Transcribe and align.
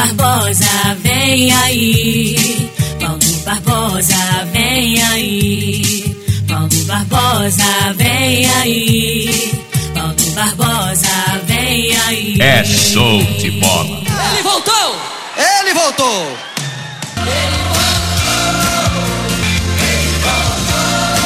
Barbosa, 0.00 0.96
vem 1.02 1.52
aí. 1.52 2.70
Paulo 2.98 3.20
Barbosa, 3.44 4.16
vem 4.50 5.02
aí. 5.02 6.16
Paulo 6.48 6.84
Barbosa, 6.86 7.92
vem 7.98 8.50
aí. 8.50 9.52
Paulo 9.92 10.30
Barbosa, 10.34 11.42
vem 11.44 11.94
aí. 12.06 12.38
É 12.40 12.64
show 12.64 13.22
de 13.38 13.50
bola. 13.50 14.00
Ele 14.32 14.42
voltou! 14.42 14.96
Ele 15.36 15.74
voltou! 15.74 16.38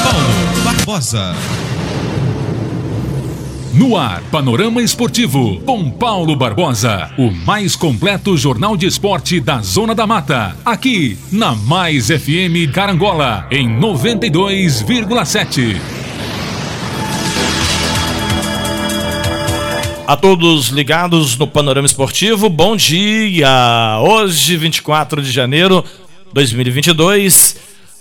Paulo 0.03 0.63
Barbosa. 0.65 1.37
No 3.77 3.97
ar, 3.97 4.23
Panorama 4.31 4.81
Esportivo, 4.81 5.61
com 5.63 5.91
Paulo 5.91 6.37
Barbosa, 6.37 7.11
o 7.19 7.33
mais 7.33 7.75
completo 7.75 8.37
jornal 8.37 8.77
de 8.77 8.87
esporte 8.87 9.41
da 9.41 9.61
Zona 9.63 9.97
da 9.97 10.07
Mata, 10.07 10.57
aqui 10.65 11.19
na 11.33 11.57
Mais 11.57 12.07
FM 12.07 12.73
Carangola, 12.73 13.49
em 13.51 13.69
92,7. 13.69 15.75
A 20.07 20.17
todos 20.17 20.69
ligados 20.69 21.37
no 21.37 21.49
Panorama 21.49 21.87
Esportivo, 21.87 22.49
bom 22.49 22.77
dia! 22.77 23.99
Hoje, 24.03 24.57
24 24.57 25.21
de 25.21 25.33
janeiro 25.33 25.85
de 26.29 26.33
2022, 26.33 27.57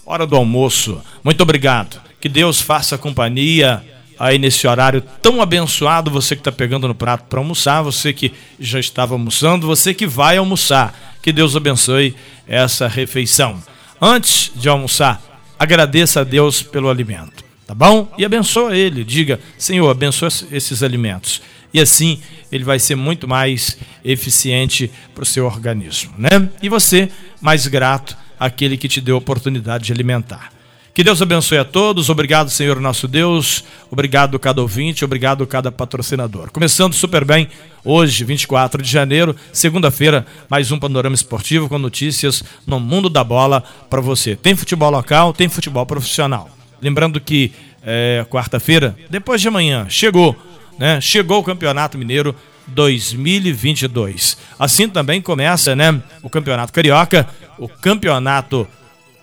hora 0.06 0.28
do 0.28 0.36
almoço. 0.36 1.02
Muito 1.24 1.42
obrigado. 1.42 2.00
Que 2.22 2.30
Deus 2.30 2.62
faça 2.62 2.96
companhia 2.96 3.82
aí 4.24 4.40
nesse 4.40 4.66
horário 4.66 5.04
tão 5.22 5.42
abençoado, 5.42 6.10
você 6.10 6.34
que 6.34 6.40
está 6.40 6.52
pegando 6.52 6.88
no 6.88 6.96
prato 6.96 7.26
para 7.26 7.40
almoçar, 7.40 7.82
você 7.82 8.14
que 8.14 8.32
já 8.58 8.80
estava 8.80 9.14
almoçando, 9.14 9.68
você 9.68 9.94
que 9.94 10.08
vai 10.08 10.38
almoçar. 10.38 11.18
Que 11.22 11.34
Deus 11.34 11.58
abençoe 11.58 12.16
essa 12.48 12.88
refeição. 12.88 13.62
Antes 14.02 14.50
de 14.56 14.70
almoçar, 14.70 15.22
agradeça 15.60 16.22
a 16.22 16.24
Deus 16.24 16.62
pelo 16.62 16.90
alimento, 16.90 17.44
tá 17.68 17.76
bom? 17.76 18.10
E 18.18 18.24
abençoa 18.24 18.78
ele, 18.78 19.04
diga: 19.04 19.42
Senhor, 19.58 19.90
abençoa 19.90 20.30
esses 20.52 20.82
alimentos. 20.82 21.42
E 21.74 21.82
assim 21.82 22.22
ele 22.50 22.64
vai 22.64 22.80
ser 22.80 22.96
muito 22.96 23.28
mais 23.28 23.78
eficiente 24.06 24.90
para 25.14 25.24
o 25.24 25.26
seu 25.26 25.46
organismo, 25.46 26.14
né? 26.18 26.50
E 26.62 26.70
você, 26.70 27.10
mais 27.42 27.68
grato 27.68 28.16
àquele 28.40 28.78
que 28.78 28.88
te 28.88 29.02
deu 29.02 29.16
a 29.16 29.18
oportunidade 29.18 29.86
de 29.86 29.92
alimentar. 29.92 30.54
Que 30.94 31.04
Deus 31.04 31.20
abençoe 31.24 31.58
a 31.58 31.66
todos. 31.66 32.08
Obrigado, 32.10 32.52
Senhor 32.52 32.80
nosso 32.80 33.08
Deus. 33.08 33.64
Obrigado 33.90 34.38
cada 34.38 34.62
ouvinte, 34.62 35.04
obrigado 35.04 35.46
cada 35.48 35.72
patrocinador. 35.72 36.52
Começando 36.52 36.94
super 36.94 37.26
bem 37.26 37.48
hoje, 37.84 38.24
24 38.24 38.80
de 38.80 38.92
janeiro, 38.92 39.36
segunda-feira, 39.52 40.24
mais 40.48 40.72
um 40.72 40.78
panorama 40.78 41.16
esportivo 41.16 41.68
com 41.68 41.80
notícias 41.80 42.44
no 42.68 42.80
mundo 42.80 43.10
da 43.10 43.24
bola 43.24 43.64
para 43.90 44.02
você. 44.02 44.36
Tem 44.36 44.56
futebol 44.56 44.92
local, 44.92 45.34
tem 45.34 45.50
futebol 45.50 45.84
profissional. 45.84 46.48
Lembrando 46.80 47.20
que 47.20 47.52
é, 47.82 48.24
quarta-feira, 48.30 48.96
depois 49.10 49.42
de 49.42 49.48
amanhã, 49.48 49.88
chegou, 49.90 50.36
né? 50.78 51.02
Chegou 51.02 51.40
o 51.40 51.44
Campeonato 51.44 51.98
Mineiro 51.98 52.36
2022. 52.68 54.38
Assim 54.60 54.88
também 54.88 55.24
começa, 55.24 55.76
né, 55.76 56.04
o 56.22 56.30
Campeonato 56.30 56.72
Carioca, 56.72 57.28
o 57.58 57.68
Campeonato 57.68 58.68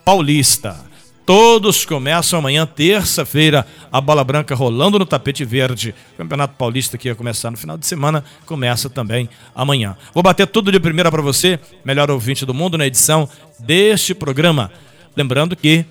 Paulista. 0.04 0.89
Todos 1.24 1.84
começam 1.84 2.38
amanhã, 2.38 2.66
terça-feira, 2.66 3.66
a 3.92 4.00
bola 4.00 4.24
branca 4.24 4.54
rolando 4.54 4.98
no 4.98 5.06
tapete 5.06 5.44
verde. 5.44 5.94
O 6.14 6.16
Campeonato 6.16 6.54
Paulista 6.56 6.98
que 6.98 7.08
ia 7.08 7.14
começar 7.14 7.50
no 7.50 7.56
final 7.56 7.78
de 7.78 7.86
semana 7.86 8.24
começa 8.46 8.90
também 8.90 9.28
amanhã. 9.54 9.96
Vou 10.12 10.22
bater 10.22 10.46
tudo 10.46 10.72
de 10.72 10.80
primeira 10.80 11.10
para 11.10 11.22
você, 11.22 11.60
melhor 11.84 12.10
ouvinte 12.10 12.44
do 12.44 12.54
mundo, 12.54 12.76
na 12.76 12.86
edição 12.86 13.28
deste 13.58 14.14
programa. 14.14 14.72
Lembrando 15.16 15.54
que 15.54 15.84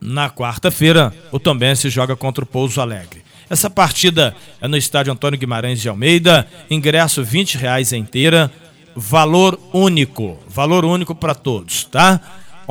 na 0.00 0.28
quarta-feira 0.28 1.14
o 1.30 1.38
Tombense 1.38 1.88
joga 1.88 2.16
contra 2.16 2.44
o 2.44 2.46
Pouso 2.46 2.80
Alegre. 2.80 3.22
Essa 3.48 3.68
partida 3.68 4.34
é 4.60 4.68
no 4.68 4.76
estádio 4.76 5.12
Antônio 5.12 5.38
Guimarães 5.38 5.80
de 5.80 5.88
Almeida, 5.88 6.46
ingresso 6.70 7.24
20 7.24 7.58
reais 7.58 7.92
inteira, 7.92 8.50
valor 8.94 9.58
único, 9.72 10.38
valor 10.48 10.84
único 10.84 11.14
para 11.14 11.34
todos, 11.34 11.84
tá? 11.84 12.20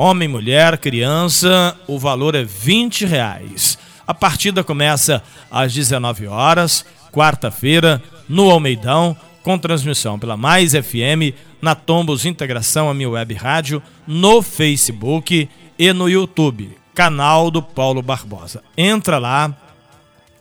Homem, 0.02 0.28
mulher, 0.28 0.78
criança, 0.78 1.78
o 1.86 1.98
valor 1.98 2.34
é 2.34 2.42
20 2.42 3.04
reais. 3.04 3.76
A 4.06 4.14
partida 4.14 4.64
começa 4.64 5.22
às 5.50 5.74
19 5.74 6.26
horas, 6.26 6.86
quarta-feira, 7.12 8.02
no 8.26 8.50
Almeidão, 8.50 9.14
com 9.42 9.58
transmissão 9.58 10.18
pela 10.18 10.38
Mais 10.38 10.72
FM, 10.72 11.36
na 11.60 11.74
Tombos 11.74 12.24
Integração 12.24 12.88
a 12.88 12.94
Minha 12.94 13.10
Web 13.10 13.34
Rádio, 13.34 13.82
no 14.06 14.40
Facebook 14.40 15.50
e 15.78 15.92
no 15.92 16.08
YouTube, 16.08 16.78
canal 16.94 17.50
do 17.50 17.60
Paulo 17.60 18.00
Barbosa. 18.00 18.64
Entra 18.78 19.18
lá, 19.18 19.54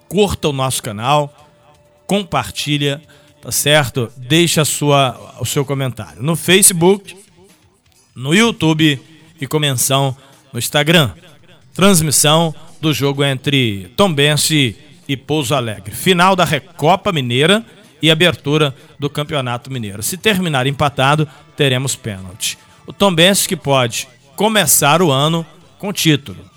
curta 0.07 0.47
o 0.47 0.53
nosso 0.53 0.81
canal, 0.81 1.35
compartilha, 2.07 3.01
tá 3.41 3.51
certo? 3.51 4.09
Deixa 4.15 4.63
sua, 4.63 5.35
o 5.37 5.45
seu 5.45 5.65
comentário 5.65 6.23
no 6.23 6.37
Facebook, 6.37 7.13
no 8.15 8.33
YouTube 8.33 9.08
e 9.39 9.47
com 9.47 9.59
menção 9.59 10.15
no 10.51 10.59
Instagram. 10.59 11.11
Transmissão 11.73 12.53
do 12.81 12.93
jogo 12.93 13.23
entre 13.23 13.91
Tombense 13.95 14.75
e 15.07 15.17
Pouso 15.17 15.55
Alegre. 15.55 15.95
Final 15.95 16.35
da 16.35 16.45
Recopa 16.45 17.11
Mineira 17.11 17.65
e 18.01 18.09
abertura 18.09 18.75
do 18.97 19.09
Campeonato 19.09 19.71
Mineiro. 19.71 20.01
Se 20.03 20.17
terminar 20.17 20.67
empatado, 20.67 21.27
teremos 21.55 21.95
pênalti. 21.95 22.57
O 22.85 22.93
Tombense 22.93 23.47
que 23.47 23.55
pode 23.55 24.07
começar 24.35 25.01
o 25.01 25.11
ano 25.11 25.45
com 25.77 25.91
título. 25.91 26.49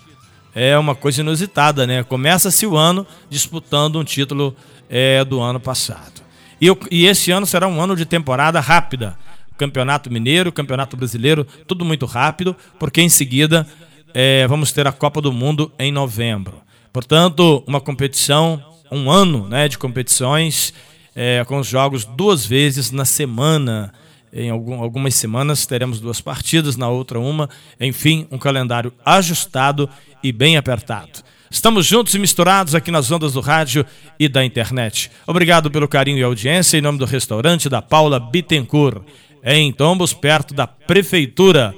É 0.54 0.76
uma 0.76 0.94
coisa 0.94 1.20
inusitada, 1.20 1.86
né? 1.86 2.02
Começa-se 2.02 2.66
o 2.66 2.76
ano 2.76 3.06
disputando 3.30 3.98
um 3.98 4.04
título 4.04 4.54
é, 4.88 5.24
do 5.24 5.40
ano 5.40 5.58
passado. 5.58 6.22
E, 6.60 6.66
e 6.90 7.06
esse 7.06 7.30
ano 7.30 7.46
será 7.46 7.66
um 7.66 7.80
ano 7.80 7.96
de 7.96 8.04
temporada 8.04 8.60
rápida 8.60 9.18
Campeonato 9.56 10.10
Mineiro, 10.12 10.52
Campeonato 10.52 10.96
Brasileiro, 10.96 11.46
tudo 11.66 11.84
muito 11.84 12.06
rápido, 12.06 12.56
porque 12.78 13.00
em 13.00 13.08
seguida 13.08 13.66
é, 14.14 14.46
vamos 14.46 14.72
ter 14.72 14.86
a 14.86 14.92
Copa 14.92 15.20
do 15.20 15.32
Mundo 15.32 15.72
em 15.78 15.90
novembro. 15.90 16.60
Portanto, 16.92 17.64
uma 17.66 17.80
competição, 17.80 18.62
um 18.90 19.10
ano 19.10 19.48
né, 19.48 19.68
de 19.68 19.78
competições, 19.78 20.74
é, 21.14 21.44
com 21.46 21.58
os 21.58 21.66
jogos 21.66 22.04
duas 22.04 22.44
vezes 22.44 22.90
na 22.90 23.04
semana. 23.04 23.92
Em 24.32 24.48
algum, 24.48 24.82
algumas 24.82 25.14
semanas 25.14 25.66
teremos 25.66 26.00
duas 26.00 26.20
partidas, 26.20 26.76
na 26.76 26.88
outra 26.88 27.18
uma. 27.18 27.48
Enfim, 27.80 28.26
um 28.30 28.38
calendário 28.38 28.92
ajustado 29.04 29.88
e 30.22 30.32
bem 30.32 30.56
apertado. 30.56 31.22
Estamos 31.50 31.84
juntos 31.84 32.14
e 32.14 32.18
misturados 32.18 32.74
aqui 32.74 32.90
nas 32.90 33.10
ondas 33.10 33.34
do 33.34 33.40
rádio 33.40 33.84
e 34.18 34.26
da 34.26 34.42
internet. 34.42 35.10
Obrigado 35.26 35.70
pelo 35.70 35.86
carinho 35.86 36.16
e 36.16 36.22
audiência 36.22 36.78
em 36.78 36.80
nome 36.80 36.98
do 36.98 37.04
restaurante 37.04 37.68
da 37.68 37.82
Paula 37.82 38.18
Bittencourt 38.18 39.02
em 39.42 39.72
Tombos, 39.72 40.12
perto 40.12 40.52
da 40.54 40.66
Prefeitura. 40.66 41.74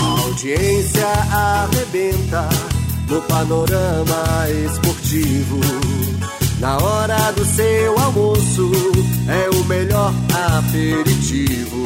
A 0.00 0.20
audiência 0.22 1.08
arrebenta 1.32 2.48
no 3.08 3.20
panorama 3.22 4.48
esportivo 4.64 5.58
na 6.60 6.76
hora 6.78 7.32
do 7.32 7.44
seu 7.44 7.98
almoço 7.98 8.70
é 9.28 9.50
o 9.50 9.64
melhor 9.64 10.12
aperitivo. 10.58 11.84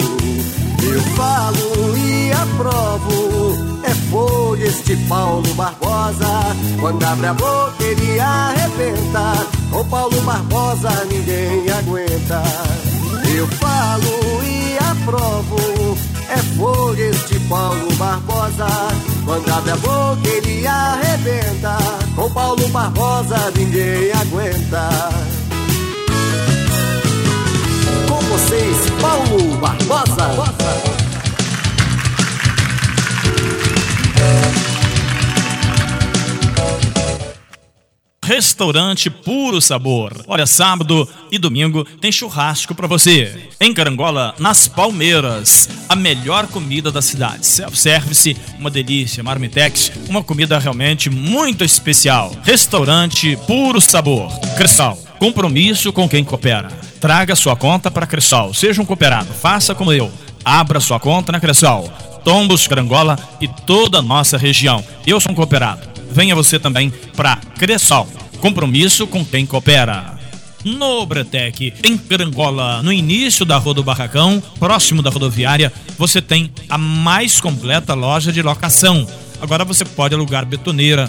Eu 0.82 1.00
falo 1.14 1.96
e 1.96 2.32
aprovo, 2.32 3.80
é 3.84 3.94
foi 4.10 4.62
este 4.62 4.96
Paulo 5.08 5.54
Barbosa. 5.54 6.56
Quando 6.80 7.02
abre 7.04 7.26
a 7.26 7.34
boca 7.34 7.82
ele 7.82 8.18
arrebenta, 8.18 9.46
com 9.70 9.84
Paulo 9.86 10.20
Barbosa 10.22 10.90
ninguém 11.10 11.70
aguenta. 11.70 12.42
Eu 13.36 13.46
falo 13.46 14.42
e 14.44 14.78
aprovo, 14.78 15.96
é 16.28 16.36
foi 16.56 17.00
este 17.08 17.38
Paulo 17.48 17.92
Barbosa. 17.96 18.66
Abre 19.30 19.70
a 19.70 19.76
boca 19.76 20.28
ele 20.28 20.66
arrebenta. 20.66 21.76
Com 22.14 22.30
Paulo 22.30 22.66
Barbosa 22.68 23.52
ninguém 23.56 24.10
aguenta. 24.12 24.88
Com 28.08 28.20
vocês, 28.22 28.90
Paulo 29.00 29.56
Barbosa. 29.58 31.01
Restaurante 38.34 39.10
Puro 39.10 39.60
Sabor. 39.60 40.24
Olha, 40.26 40.46
sábado 40.46 41.06
e 41.30 41.38
domingo 41.38 41.84
tem 42.00 42.10
churrasco 42.10 42.74
para 42.74 42.86
você. 42.86 43.50
Em 43.60 43.74
Carangola, 43.74 44.34
nas 44.38 44.66
Palmeiras, 44.66 45.68
a 45.86 45.94
melhor 45.94 46.46
comida 46.46 46.90
da 46.90 47.02
cidade. 47.02 47.46
Self-service, 47.46 48.34
uma 48.58 48.70
delícia, 48.70 49.22
marmitex, 49.22 49.92
uma 50.08 50.24
comida 50.24 50.58
realmente 50.58 51.10
muito 51.10 51.62
especial. 51.62 52.34
Restaurante 52.42 53.36
Puro 53.46 53.82
Sabor. 53.82 54.30
Cristal. 54.56 54.96
Compromisso 55.18 55.92
com 55.92 56.08
quem 56.08 56.24
coopera. 56.24 56.68
Traga 57.02 57.36
sua 57.36 57.54
conta 57.54 57.90
para 57.90 58.06
Cressol. 58.06 58.54
Seja 58.54 58.80
um 58.80 58.86
cooperado. 58.86 59.30
Faça 59.34 59.74
como 59.74 59.92
eu. 59.92 60.10
Abra 60.42 60.80
sua 60.80 60.98
conta 60.98 61.32
na 61.32 61.38
Cressol. 61.38 61.92
Tombos, 62.24 62.66
Carangola 62.66 63.18
e 63.42 63.46
toda 63.66 63.98
a 63.98 64.02
nossa 64.02 64.38
região. 64.38 64.82
Eu 65.06 65.20
sou 65.20 65.32
um 65.32 65.34
cooperado 65.34 65.92
venha 66.12 66.34
você 66.34 66.58
também 66.58 66.92
para 67.16 67.36
Cressol. 67.58 68.06
Compromisso 68.42 69.06
com 69.06 69.24
quem 69.24 69.46
coopera. 69.46 70.18
No 70.64 71.06
Bretec, 71.06 71.72
em 71.84 71.96
Carangola, 71.96 72.82
no 72.82 72.92
início 72.92 73.44
da 73.44 73.56
Rua 73.56 73.72
do 73.72 73.84
Barracão, 73.84 74.42
próximo 74.58 75.00
da 75.00 75.10
rodoviária, 75.10 75.72
você 75.96 76.20
tem 76.20 76.50
a 76.68 76.76
mais 76.76 77.40
completa 77.40 77.94
loja 77.94 78.32
de 78.32 78.42
locação. 78.42 79.06
Agora 79.40 79.64
você 79.64 79.84
pode 79.84 80.16
alugar 80.16 80.44
betoneira, 80.44 81.08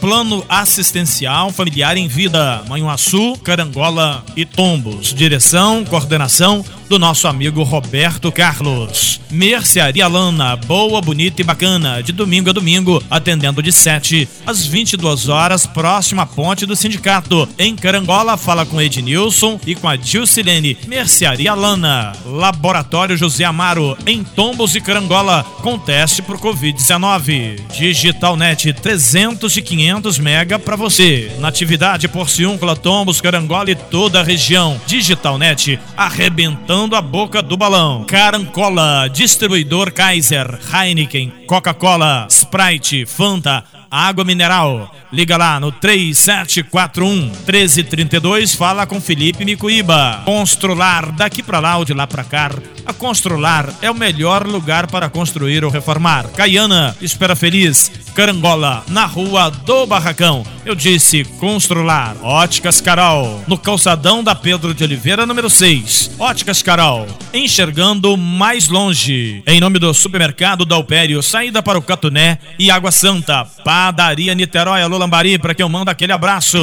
Plano 0.00 0.44
Assistencial 0.48 1.52
Familiar 1.52 1.96
em 1.96 2.08
Vida, 2.08 2.64
Manhuaçu, 2.66 3.36
Carangola 3.44 4.24
e 4.34 4.46
Tombos. 4.46 5.12
Direção, 5.12 5.84
coordenação 5.84 6.64
do 6.90 6.98
nosso 6.98 7.28
amigo 7.28 7.62
Roberto 7.62 8.32
Carlos. 8.32 9.20
Mercearia 9.30 10.08
Lana, 10.08 10.56
boa, 10.56 11.00
bonita 11.00 11.40
e 11.40 11.44
bacana, 11.44 12.02
de 12.02 12.10
domingo 12.10 12.50
a 12.50 12.52
domingo, 12.52 13.00
atendendo 13.08 13.62
de 13.62 13.70
7 13.70 14.28
às 14.44 14.66
22 14.66 15.28
horas, 15.28 15.66
próxima 15.66 16.22
à 16.22 16.26
ponte 16.26 16.66
do 16.66 16.74
sindicato. 16.74 17.48
Em 17.56 17.76
Carangola, 17.76 18.36
fala 18.36 18.66
com 18.66 18.82
Ednilson 18.82 19.60
e 19.64 19.76
com 19.76 19.86
a 19.86 19.94
Dilcilene. 19.94 20.76
Mercearia 20.88 21.54
Lana, 21.54 22.10
Laboratório 22.26 23.16
José 23.16 23.44
Amaro, 23.44 23.96
em 24.04 24.24
Tombos 24.24 24.74
e 24.74 24.80
Carangola, 24.80 25.44
com 25.62 25.78
teste 25.78 26.22
por 26.22 26.38
Covid-19. 26.38 27.60
Digitalnet 27.72 28.72
300 28.72 29.56
e 29.56 29.62
500 29.62 30.18
mega 30.18 30.58
para 30.58 30.74
você. 30.74 31.30
Natividade, 31.38 32.08
Porciúncula, 32.08 32.74
Tombos, 32.74 33.20
Carangola 33.20 33.70
e 33.70 33.76
toda 33.76 34.18
a 34.18 34.24
região. 34.24 34.80
Digitalnet 34.88 35.78
arrebentando 35.96 36.79
a 36.80 37.02
boca 37.02 37.42
do 37.42 37.56
balão. 37.56 38.04
Carancola, 38.04 39.06
distribuidor 39.08 39.92
Kaiser, 39.92 40.58
Heineken, 40.72 41.44
Coca-Cola, 41.46 42.26
Sprite, 42.30 43.04
Fanta, 43.04 43.62
água 43.90 44.24
mineral. 44.24 44.94
Liga 45.12 45.36
lá 45.36 45.58
no 45.58 45.72
3741 45.72 47.32
1332, 47.46 48.54
fala 48.54 48.86
com 48.86 49.00
Felipe 49.00 49.44
Micuíba. 49.44 50.22
Constrular, 50.24 51.10
daqui 51.12 51.42
para 51.42 51.58
lá 51.58 51.78
ou 51.78 51.84
de 51.84 51.92
lá 51.92 52.06
para 52.06 52.22
cá. 52.22 52.40
A 52.86 52.92
Constrular 52.92 53.72
é 53.82 53.90
o 53.90 53.94
melhor 53.94 54.46
lugar 54.46 54.86
para 54.86 55.08
construir 55.08 55.64
ou 55.64 55.70
reformar. 55.70 56.28
Caiana, 56.28 56.96
espera 57.00 57.36
feliz. 57.36 57.90
Carangola, 58.14 58.84
na 58.88 59.06
rua 59.06 59.50
do 59.50 59.86
Barracão. 59.86 60.44
Eu 60.64 60.74
disse 60.74 61.24
Constrular. 61.38 62.16
Óticas 62.22 62.80
Carol, 62.80 63.42
no 63.46 63.56
calçadão 63.56 64.22
da 64.22 64.34
Pedro 64.34 64.74
de 64.74 64.84
Oliveira, 64.84 65.26
número 65.26 65.48
6. 65.48 66.12
Óticas 66.18 66.62
Carol, 66.62 67.06
enxergando 67.32 68.16
mais 68.16 68.68
longe. 68.68 69.42
Em 69.46 69.60
nome 69.60 69.78
do 69.78 69.92
supermercado 69.94 70.64
Dalpério, 70.64 71.22
saída 71.22 71.62
para 71.62 71.78
o 71.78 71.82
Catuné 71.82 72.38
e 72.58 72.70
Água 72.70 72.90
Santa. 72.90 73.46
Padaria 73.80 74.34
Niterói, 74.34 74.82
alô 74.82 74.98
Lambari, 74.98 75.38
para 75.38 75.54
quem 75.54 75.64
eu 75.64 75.68
mando 75.68 75.90
aquele 75.90 76.12
abraço. 76.12 76.58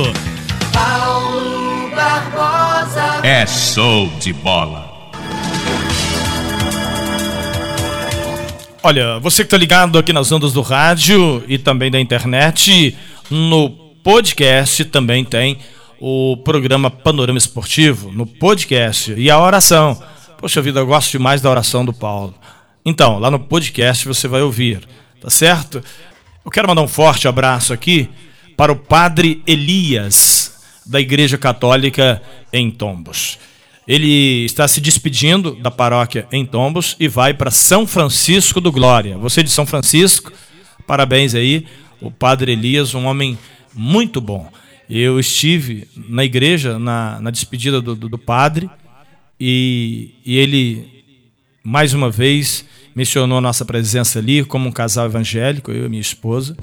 Paulo 0.72 1.90
Barbosa. 1.90 3.22
É 3.24 3.44
show 3.48 4.08
de 4.20 4.32
bola. 4.34 5.10
Olha, 8.84 9.18
você 9.18 9.38
que 9.38 9.48
está 9.48 9.58
ligado 9.58 9.98
aqui 9.98 10.14
nas 10.14 10.32
ondas 10.32 10.54
do 10.54 10.62
rádio 10.62 11.44
e 11.48 11.58
também 11.58 11.90
da 11.90 12.00
internet, 12.00 12.96
no 13.32 13.72
podcast 14.04 14.86
também 14.86 15.26
tem 15.26 15.58
o 16.00 16.38
programa 16.46 16.92
Panorama 16.92 17.40
Esportivo, 17.40 18.12
no 18.12 18.28
podcast, 18.28 19.16
e 19.18 19.32
a 19.32 19.40
oração. 19.40 20.00
Poxa 20.38 20.62
vida, 20.62 20.82
eu 20.82 20.86
gosto 20.86 21.14
demais 21.14 21.42
da 21.42 21.50
oração 21.50 21.84
do 21.84 21.92
Paulo. 21.92 22.36
Então, 22.86 23.18
lá 23.18 23.32
no 23.32 23.40
podcast 23.40 24.08
você 24.08 24.28
vai 24.28 24.44
ouvir, 24.44 24.88
tá 25.20 25.32
certo? 25.32 25.84
Eu 26.48 26.52
quero 26.52 26.70
mandar 26.70 26.82
um 26.82 26.88
forte 26.88 27.28
abraço 27.28 27.74
aqui 27.74 28.10
para 28.56 28.72
o 28.72 28.76
Padre 28.78 29.44
Elias, 29.46 30.82
da 30.86 30.98
Igreja 30.98 31.38
Católica 31.38 32.22
em 32.54 32.72
Tombos. 32.72 33.38
Ele 33.86 34.46
está 34.46 34.66
se 34.66 34.80
despedindo 34.80 35.56
da 35.56 35.70
paróquia 35.70 36.26
em 36.32 36.46
Tombos 36.46 36.96
e 37.02 37.10
vai 37.10 37.34
para 37.34 37.52
São 37.52 37.86
Francisco 37.86 38.62
do 38.62 38.72
Glória. 38.72 39.18
Você 39.18 39.44
de 39.44 39.50
São 39.50 39.66
Francisco, 39.66 40.32
parabéns 40.88 41.36
aí. 41.36 41.68
O 42.00 42.10
Padre 42.10 42.54
Elias, 42.54 42.96
um 42.96 43.04
homem 43.08 43.38
muito 43.76 44.22
bom. 44.22 44.50
Eu 44.90 45.20
estive 45.20 45.86
na 45.98 46.24
igreja, 46.24 46.80
na, 46.80 47.20
na 47.20 47.30
despedida 47.30 47.82
do, 47.82 47.94
do, 47.94 48.08
do 48.08 48.18
padre, 48.18 48.70
e, 49.38 50.12
e 50.26 50.38
ele, 50.38 51.04
mais 51.62 51.94
uma 51.94 52.10
vez, 52.10 52.64
mencionou 52.98 53.40
nossa 53.40 53.64
presença 53.64 54.18
ali 54.18 54.44
como 54.44 54.68
um 54.68 54.72
casal 54.72 55.06
evangélico, 55.06 55.72
eu 55.72 55.86
e 55.86 55.90
minha 55.90 56.02
esposa. 56.02 56.58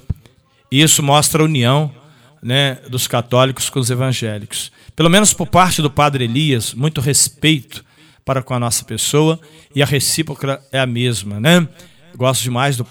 E 0.69 0.83
isso 0.83 1.01
mostra 1.01 1.41
a 1.41 1.45
união 1.45 1.95
né, 2.43 2.75
dos 2.91 3.07
católicos 3.07 3.71
com 3.71 3.79
os 3.79 3.89
evangélicos. 3.89 4.73
Pelo 4.97 5.09
menos 5.09 5.33
por 5.33 5.47
parte 5.47 5.81
do 5.81 5.89
padre 5.89 6.25
Elias, 6.25 6.75
muito 6.75 7.01
respeito 7.01 7.85
para 8.25 8.43
com 8.43 8.53
a 8.53 8.59
nossa 8.59 8.85
pessoa 8.85 9.39
e 9.73 9.81
a 9.81 9.87
recíproca 9.87 10.61
é 10.73 10.81
a 10.81 10.87
mesma. 10.87 11.39
Né? 11.39 11.69
Gosto 12.17 12.43
demais 12.43 12.77
do, 12.77 12.87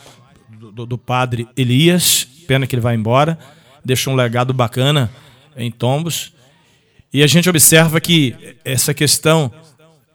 do, 0.72 0.86
do 0.86 0.98
padre 0.98 1.46
Elias, 1.58 2.26
pena 2.48 2.66
que 2.66 2.74
ele 2.74 2.82
vai 2.82 2.96
embora, 2.96 3.38
deixou 3.84 4.14
um 4.14 4.16
legado 4.16 4.54
bacana 4.54 5.12
em 5.58 5.70
Tombos. 5.70 6.32
E 7.12 7.22
a 7.22 7.28
gente 7.28 7.50
observa 7.50 8.00
que 8.00 8.56
essa 8.64 8.94
questão 8.94 9.52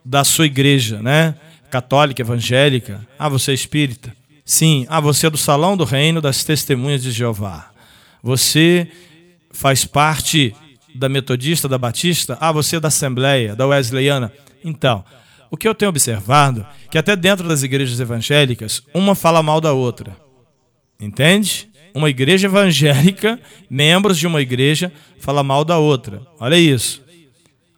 da 0.02 0.24
sua 0.24 0.46
igreja, 0.46 1.02
né? 1.02 1.34
Católica, 1.70 2.22
evangélica. 2.22 3.06
Ah, 3.18 3.28
você 3.28 3.50
é 3.50 3.54
espírita? 3.54 4.14
Sim. 4.44 4.86
Ah, 4.88 5.00
você 5.00 5.26
é 5.26 5.30
do 5.30 5.36
Salão 5.36 5.76
do 5.76 5.84
Reino 5.84 6.20
das 6.20 6.42
Testemunhas 6.42 7.02
de 7.02 7.10
Jeová. 7.10 7.70
Você 8.22 8.88
faz 9.50 9.84
parte 9.84 10.54
da 10.94 11.08
Metodista, 11.08 11.68
da 11.68 11.76
Batista? 11.78 12.38
Ah, 12.40 12.50
você 12.50 12.76
é 12.76 12.80
da 12.80 12.88
Assembleia, 12.88 13.54
da 13.54 13.66
Wesleyana? 13.66 14.32
Então, 14.64 15.04
o 15.50 15.56
que 15.56 15.68
eu 15.68 15.74
tenho 15.74 15.90
observado 15.90 16.66
é 16.86 16.88
que 16.90 16.98
até 16.98 17.14
dentro 17.14 17.46
das 17.46 17.62
igrejas 17.62 18.00
evangélicas, 18.00 18.82
uma 18.94 19.14
fala 19.14 19.42
mal 19.42 19.60
da 19.60 19.72
outra. 19.72 20.16
Entende? 21.00 21.68
Uma 21.94 22.10
igreja 22.10 22.46
evangélica, 22.46 23.40
membros 23.68 24.18
de 24.18 24.26
uma 24.26 24.40
igreja, 24.40 24.92
fala 25.18 25.42
mal 25.42 25.64
da 25.64 25.78
outra. 25.78 26.22
Olha 26.40 26.56
isso. 26.56 27.02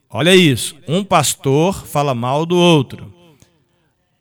Olha 0.09 0.35
isso. 0.35 0.77
Um 0.89 1.05
pastor 1.05 1.87
fala 1.87 2.15
mal 2.15 2.45
do 2.45 2.57
outro. 2.57 3.20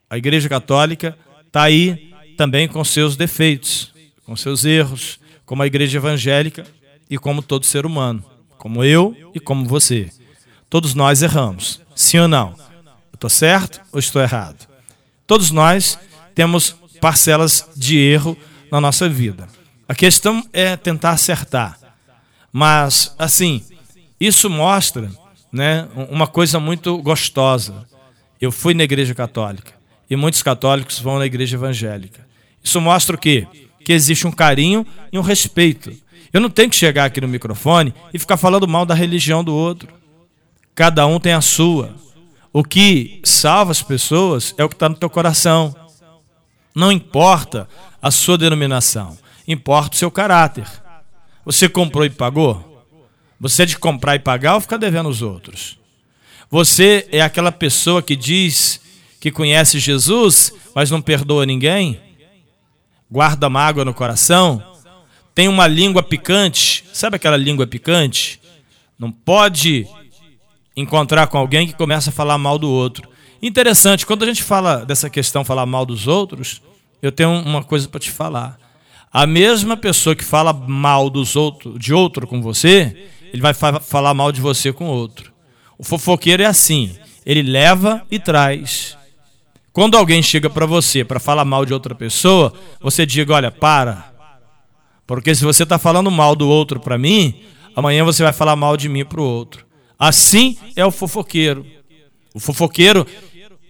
A 0.09 0.17
igreja 0.17 0.49
católica 0.49 1.15
está 1.45 1.63
aí 1.63 2.11
também 2.35 2.67
com 2.67 2.83
seus 2.83 3.15
defeitos, 3.15 3.93
com 4.25 4.35
seus 4.35 4.65
erros, 4.65 5.19
como 5.45 5.61
a 5.61 5.67
igreja 5.67 5.97
evangélica 5.97 6.65
e 7.07 7.17
como 7.17 7.43
todo 7.43 7.65
ser 7.65 7.85
humano, 7.85 8.23
como 8.57 8.83
eu 8.83 9.15
e 9.35 9.39
como 9.39 9.67
você. 9.67 10.09
Todos 10.67 10.95
nós 10.95 11.21
erramos, 11.21 11.79
sim 11.95 12.17
ou 12.17 12.27
não? 12.27 12.55
Estou 13.13 13.29
certo 13.29 13.81
ou 13.91 13.99
estou 13.99 14.21
errado? 14.21 14.67
Todos 15.27 15.51
nós 15.51 15.99
temos 16.33 16.75
parcelas 16.99 17.69
de 17.75 17.97
erro 17.97 18.35
na 18.71 18.81
nossa 18.81 19.07
vida. 19.07 19.47
A 19.87 19.93
questão 19.93 20.43
é 20.51 20.75
tentar 20.75 21.11
acertar. 21.11 21.77
Mas, 22.51 23.13
assim, 23.17 23.63
Isso 24.19 24.49
mostra 24.49 25.09
né, 25.51 25.87
uma 26.09 26.27
coisa 26.27 26.59
muito 26.59 26.97
gostosa. 26.97 27.87
Eu 28.41 28.51
fui 28.51 28.73
na 28.73 28.83
igreja 28.83 29.15
católica 29.15 29.78
e 30.09 30.15
muitos 30.15 30.41
católicos 30.41 30.99
vão 30.99 31.19
na 31.19 31.25
igreja 31.25 31.55
evangélica. 31.55 32.27
Isso 32.63 32.81
mostra 32.81 33.15
o 33.15 33.19
quê? 33.19 33.47
Que 33.83 33.93
existe 33.93 34.25
um 34.27 34.31
carinho 34.31 34.85
e 35.11 35.19
um 35.19 35.21
respeito. 35.21 35.91
Eu 36.33 36.41
não 36.41 36.49
tenho 36.49 36.69
que 36.69 36.75
chegar 36.75 37.05
aqui 37.05 37.21
no 37.21 37.27
microfone 37.27 37.93
e 38.13 38.19
ficar 38.19 38.37
falando 38.37 38.67
mal 38.67 38.85
da 38.85 38.93
religião 38.93 39.43
do 39.43 39.53
outro. 39.53 39.89
Cada 40.75 41.05
um 41.05 41.19
tem 41.19 41.33
a 41.33 41.41
sua. 41.41 41.95
O 42.51 42.63
que 42.63 43.19
salva 43.23 43.71
as 43.71 43.81
pessoas 43.81 44.53
é 44.57 44.63
o 44.63 44.69
que 44.69 44.75
está 44.75 44.89
no 44.89 44.95
teu 44.95 45.09
coração. 45.09 45.75
Não 46.73 46.91
importa 46.91 47.67
a 48.01 48.09
sua 48.11 48.37
denominação, 48.37 49.17
importa 49.47 49.95
o 49.95 49.99
seu 49.99 50.09
caráter. 50.09 50.67
Você 51.45 51.67
comprou 51.67 52.05
e 52.05 52.09
pagou? 52.09 52.85
Você 53.39 53.63
é 53.63 53.65
de 53.65 53.77
comprar 53.77 54.15
e 54.15 54.19
pagar 54.19 54.55
ou 54.55 54.61
ficar 54.61 54.77
devendo 54.77 55.09
os 55.09 55.21
outros? 55.21 55.77
Você 56.49 57.07
é 57.11 57.21
aquela 57.21 57.51
pessoa 57.51 58.01
que 58.01 58.15
diz 58.15 58.81
que 59.19 59.31
conhece 59.31 59.79
Jesus, 59.79 60.53
mas 60.73 60.89
não 60.89 61.01
perdoa 61.01 61.45
ninguém? 61.45 61.99
Guarda 63.11 63.49
mágoa 63.49 63.83
no 63.83 63.93
coração? 63.93 64.63
Tem 65.35 65.47
uma 65.47 65.67
língua 65.67 66.03
picante? 66.03 66.85
Sabe 66.93 67.15
aquela 67.15 67.38
língua 67.38 67.65
picante? 67.65 68.39
Não 68.97 69.11
pode 69.11 69.88
encontrar 70.75 71.27
com 71.27 71.38
alguém 71.38 71.67
que 71.67 71.73
começa 71.73 72.09
a 72.09 72.13
falar 72.13 72.38
mal 72.38 72.57
do 72.57 72.69
outro. 72.69 73.09
Interessante, 73.41 74.05
quando 74.05 74.23
a 74.23 74.25
gente 74.25 74.43
fala 74.43 74.85
dessa 74.85 75.09
questão, 75.09 75.45
falar 75.45 75.65
mal 75.65 75.85
dos 75.85 76.07
outros, 76.07 76.61
eu 77.01 77.11
tenho 77.11 77.29
uma 77.29 77.63
coisa 77.63 77.88
para 77.88 77.99
te 77.99 78.11
falar. 78.11 78.59
A 79.11 79.25
mesma 79.25 79.75
pessoa 79.75 80.15
que 80.15 80.23
fala 80.23 80.53
mal 80.53 81.09
dos 81.09 81.35
outros, 81.35 81.79
de 81.79 81.93
outro 81.93 82.27
com 82.27 82.41
você, 82.41 83.09
ele 83.33 83.41
vai 83.41 83.53
fa 83.53 83.79
falar 83.79 84.13
mal 84.13 84.31
de 84.31 84.41
você 84.41 84.71
com 84.71 84.85
outro. 84.85 85.33
O 85.77 85.83
fofoqueiro 85.83 86.43
é 86.43 86.45
assim, 86.45 86.95
ele 87.25 87.41
leva 87.41 88.05
e 88.11 88.19
traz. 88.19 88.99
Quando 89.71 89.97
alguém 89.97 90.21
chega 90.21 90.49
para 90.49 90.65
você 90.65 91.03
para 91.03 91.19
falar 91.19 91.45
mal 91.45 91.65
de 91.65 91.73
outra 91.73 91.93
pessoa, 91.93 92.53
você 92.81 93.05
diga: 93.05 93.33
olha, 93.33 93.51
para. 93.51 94.11
Porque 95.05 95.33
se 95.33 95.43
você 95.43 95.63
está 95.63 95.77
falando 95.79 96.11
mal 96.11 96.35
do 96.35 96.47
outro 96.47 96.79
para 96.79 96.97
mim, 96.97 97.41
amanhã 97.75 98.03
você 98.03 98.23
vai 98.23 98.33
falar 98.33 98.55
mal 98.55 98.77
de 98.77 98.89
mim 98.89 99.05
para 99.05 99.21
o 99.21 99.23
outro. 99.23 99.65
Assim 99.97 100.57
é 100.75 100.85
o 100.85 100.91
fofoqueiro. 100.91 101.65
O 102.33 102.39
fofoqueiro, 102.39 103.05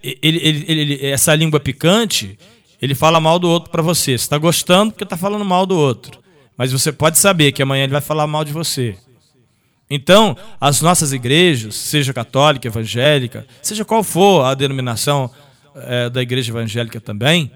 ele, 0.03 0.17
ele, 0.21 0.65
ele, 0.67 1.05
essa 1.07 1.33
língua 1.33 1.59
picante, 1.59 2.37
ele 2.81 2.93
fala 2.93 3.19
mal 3.19 3.39
do 3.39 3.49
outro 3.49 3.69
para 3.69 3.81
você. 3.81 4.11
Você 4.11 4.25
está 4.25 4.37
gostando 4.37 4.91
porque 4.91 5.03
está 5.03 5.17
falando 5.17 5.45
mal 5.45 5.65
do 5.65 5.77
outro. 5.77 6.19
Mas 6.57 6.71
você 6.71 6.91
pode 6.91 7.17
saber 7.17 7.51
que 7.53 7.63
amanhã 7.63 7.83
ele 7.83 7.93
vai 7.93 8.01
falar 8.01 8.27
mal 8.27 8.43
de 8.43 8.51
você. 8.51 8.97
Então, 9.89 10.37
as 10.59 10.81
nossas 10.81 11.13
igrejas, 11.13 11.73
seja 11.73 12.13
católica, 12.13 12.67
evangélica, 12.67 13.47
seja 13.61 13.83
qual 13.83 14.03
for 14.03 14.43
a 14.43 14.53
denominação 14.53 15.31
é, 15.75 16.09
da 16.09 16.21
igreja 16.21 16.51
evangélica 16.51 16.99
também, 16.99 17.51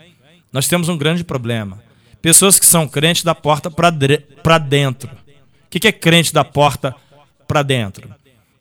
nós 0.51 0.67
temos 0.67 0.89
um 0.89 0.97
grande 0.97 1.23
problema. 1.23 1.81
Pessoas 2.21 2.59
que 2.59 2.65
são 2.65 2.87
crentes 2.87 3.23
da 3.23 3.35
porta 3.35 3.69
para 3.69 4.57
dentro. 4.57 5.09
O 5.09 5.69
que 5.69 5.87
é 5.87 5.91
crente 5.91 6.33
da 6.33 6.43
porta 6.43 6.95
para 7.47 7.63
dentro? 7.63 8.09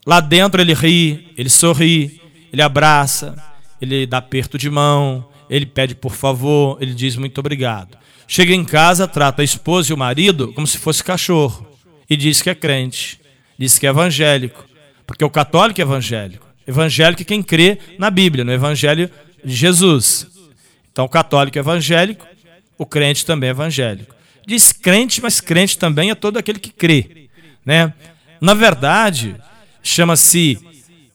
Lá 0.06 0.18
dentro 0.18 0.60
ele 0.60 0.74
ri, 0.74 1.32
ele 1.36 1.48
sorri, 1.48 2.20
ele 2.52 2.60
abraça, 2.62 3.36
ele 3.80 4.06
dá 4.06 4.18
aperto 4.18 4.58
de 4.58 4.68
mão, 4.68 5.28
ele 5.48 5.66
pede 5.66 5.94
por 5.94 6.12
favor, 6.12 6.78
ele 6.80 6.94
diz 6.94 7.14
muito 7.16 7.38
obrigado. 7.38 7.96
Chega 8.26 8.54
em 8.54 8.64
casa, 8.64 9.06
trata 9.06 9.42
a 9.42 9.44
esposa 9.44 9.92
e 9.92 9.94
o 9.94 9.98
marido 9.98 10.52
como 10.54 10.66
se 10.66 10.78
fosse 10.78 11.04
cachorro 11.04 11.68
e 12.08 12.16
diz 12.16 12.40
que 12.42 12.50
é 12.50 12.54
crente, 12.54 13.20
diz 13.58 13.78
que 13.78 13.86
é 13.86 13.90
evangélico, 13.90 14.64
porque 15.06 15.24
o 15.24 15.30
católico 15.30 15.80
é 15.80 15.84
evangélico. 15.84 16.46
Evangélico 16.66 17.22
é 17.22 17.24
quem 17.24 17.42
crê 17.42 17.78
na 17.98 18.10
Bíblia, 18.10 18.44
no 18.44 18.52
Evangelho 18.52 19.10
Jesus. 19.44 20.26
Então, 20.92 21.04
o 21.04 21.08
católico 21.08 21.58
é 21.58 21.60
evangélico, 21.60 22.26
o 22.76 22.86
crente 22.86 23.24
também 23.24 23.48
é 23.48 23.50
evangélico. 23.50 24.14
Diz 24.46 24.72
crente, 24.72 25.22
mas 25.22 25.40
crente 25.40 25.78
também 25.78 26.10
é 26.10 26.14
todo 26.14 26.36
aquele 26.36 26.58
que 26.58 26.70
crê. 26.70 27.28
Né? 27.64 27.92
Na 28.40 28.54
verdade, 28.54 29.36
chama-se 29.82 30.58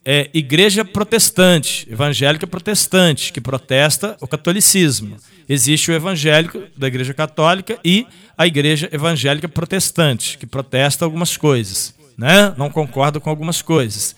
é, 0.06 0.30
Igreja 0.34 0.86
Protestante, 0.86 1.86
evangélica 1.92 2.48
protestante, 2.48 3.34
que 3.34 3.42
protesta 3.42 4.16
o 4.22 4.28
catolicismo. 4.28 5.18
Existe 5.50 5.92
o 5.92 5.94
evangélico 5.94 6.64
da 6.78 6.88
Igreja 6.88 7.14
Católica 7.14 7.78
e 7.84 8.08
a 8.38 8.48
Igreja 8.48 8.90
Evangélica 8.92 9.50
Protestante, 9.50 10.38
que 10.38 10.46
protesta 10.46 11.04
algumas 11.04 11.36
coisas, 11.36 11.94
né? 12.18 12.54
não 12.58 12.70
concorda 12.70 13.20
com 13.20 13.30
algumas 13.30 13.62
coisas. 13.62 14.16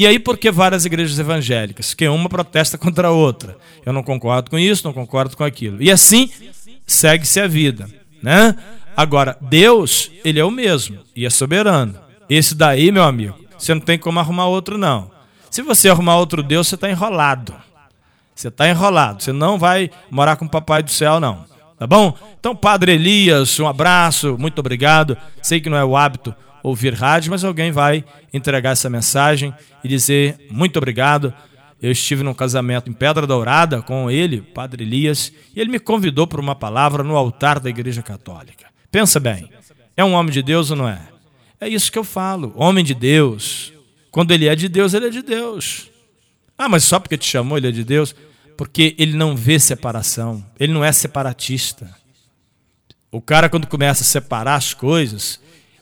E 0.00 0.06
aí, 0.06 0.18
por 0.18 0.38
que 0.38 0.50
várias 0.50 0.86
igrejas 0.86 1.18
evangélicas? 1.18 1.92
Que 1.92 2.08
uma 2.08 2.26
protesta 2.26 2.78
contra 2.78 3.08
a 3.08 3.10
outra. 3.10 3.58
Eu 3.84 3.92
não 3.92 4.02
concordo 4.02 4.50
com 4.50 4.58
isso, 4.58 4.86
não 4.86 4.94
concordo 4.94 5.36
com 5.36 5.44
aquilo. 5.44 5.76
E 5.82 5.90
assim 5.90 6.30
segue-se 6.86 7.38
a 7.38 7.46
vida. 7.46 7.86
Né? 8.22 8.56
Agora, 8.96 9.36
Deus, 9.42 10.10
ele 10.24 10.40
é 10.40 10.44
o 10.44 10.50
mesmo 10.50 11.00
e 11.14 11.26
é 11.26 11.28
soberano. 11.28 11.98
Esse 12.30 12.54
daí, 12.54 12.90
meu 12.90 13.02
amigo, 13.02 13.34
você 13.58 13.74
não 13.74 13.80
tem 13.82 13.98
como 13.98 14.18
arrumar 14.18 14.46
outro, 14.46 14.78
não. 14.78 15.10
Se 15.50 15.60
você 15.60 15.90
arrumar 15.90 16.16
outro 16.16 16.42
Deus, 16.42 16.68
você 16.68 16.76
está 16.76 16.88
enrolado. 16.88 17.54
Você 18.34 18.48
está 18.48 18.70
enrolado. 18.70 19.22
Você 19.22 19.34
não 19.34 19.58
vai 19.58 19.90
morar 20.10 20.36
com 20.36 20.46
o 20.46 20.50
Papai 20.50 20.82
do 20.82 20.90
Céu, 20.90 21.20
não. 21.20 21.44
Tá 21.78 21.86
bom? 21.86 22.16
Então, 22.38 22.56
Padre 22.56 22.92
Elias, 22.92 23.60
um 23.60 23.66
abraço, 23.66 24.38
muito 24.38 24.60
obrigado. 24.60 25.14
Sei 25.42 25.60
que 25.60 25.68
não 25.68 25.76
é 25.76 25.84
o 25.84 25.94
hábito 25.94 26.34
ouvir 26.62 26.94
rádio, 26.94 27.30
mas 27.30 27.44
alguém 27.44 27.70
vai 27.72 28.04
entregar 28.32 28.70
essa 28.70 28.90
mensagem 28.90 29.54
e 29.82 29.88
dizer 29.88 30.46
muito 30.50 30.76
obrigado. 30.76 31.32
Eu 31.80 31.90
estive 31.90 32.22
num 32.22 32.34
casamento 32.34 32.90
em 32.90 32.92
Pedra 32.92 33.26
Dourada 33.26 33.80
com 33.80 34.10
ele, 34.10 34.42
Padre 34.42 34.84
Elias, 34.84 35.32
e 35.54 35.60
ele 35.60 35.70
me 35.70 35.78
convidou 35.78 36.26
para 36.26 36.40
uma 36.40 36.54
palavra 36.54 37.02
no 37.02 37.16
altar 37.16 37.58
da 37.58 37.70
Igreja 37.70 38.02
Católica. 38.02 38.66
Pensa 38.90 39.18
bem, 39.18 39.50
é 39.96 40.04
um 40.04 40.12
homem 40.12 40.32
de 40.32 40.42
Deus 40.42 40.70
ou 40.70 40.76
não 40.76 40.88
é? 40.88 41.00
É 41.60 41.68
isso 41.68 41.90
que 41.92 41.98
eu 41.98 42.04
falo. 42.04 42.52
Homem 42.56 42.84
de 42.84 42.94
Deus. 42.94 43.72
Quando 44.10 44.32
ele 44.32 44.48
é 44.48 44.54
de 44.54 44.68
Deus, 44.68 44.94
ele 44.94 45.06
é 45.06 45.10
de 45.10 45.22
Deus. 45.22 45.90
Ah, 46.56 46.68
mas 46.68 46.84
só 46.84 46.98
porque 46.98 47.16
te 47.16 47.26
chamou, 47.26 47.56
ele 47.56 47.68
é 47.68 47.72
de 47.72 47.84
Deus? 47.84 48.14
Porque 48.56 48.94
ele 48.98 49.16
não 49.16 49.36
vê 49.36 49.58
separação. 49.58 50.44
Ele 50.58 50.72
não 50.72 50.84
é 50.84 50.92
separatista. 50.92 51.94
O 53.10 53.20
cara, 53.20 53.48
quando 53.48 53.66
começa 53.66 54.02
a 54.02 54.06
separar 54.06 54.56
as 54.56 54.74
coisas, 54.74 55.40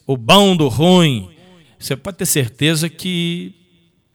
o 0.08 0.16
bom 0.16 0.56
do 0.56 0.68
ruim, 0.68 1.28
você 1.78 1.94
pode 1.94 2.16
ter 2.16 2.24
certeza 2.24 2.88
que 2.88 3.54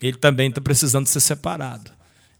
ele 0.01 0.17
também 0.17 0.49
está 0.49 0.59
precisando 0.59 1.05
ser 1.05 1.19
separado. 1.19 1.91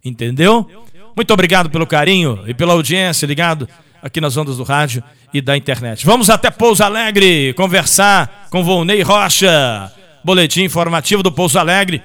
Entendeu? 0.04 0.68
Muito 1.16 1.32
obrigado 1.32 1.70
pelo 1.70 1.86
carinho 1.86 2.44
e 2.48 2.54
pela 2.56 2.74
audiência 2.74 3.28
ligado 3.28 3.70
aqui 4.02 4.20
nas 4.20 4.36
ondas 4.36 4.58
do 4.58 4.64
rádio 4.64 5.04
e 5.32 5.40
da 5.40 5.56
internet. 5.56 6.04
Vamos 6.04 6.32
até 6.32 6.50
Pouso 6.50 6.84
Alegre 6.84 7.54
conversar 7.54 8.48
com 8.50 8.64
Volney 8.64 9.04
Rocha. 9.04 9.94
Boletim 10.24 10.64
informativo 10.64 11.22
do 11.22 11.32
Pouso 11.32 11.60
Alegre, 11.60 12.02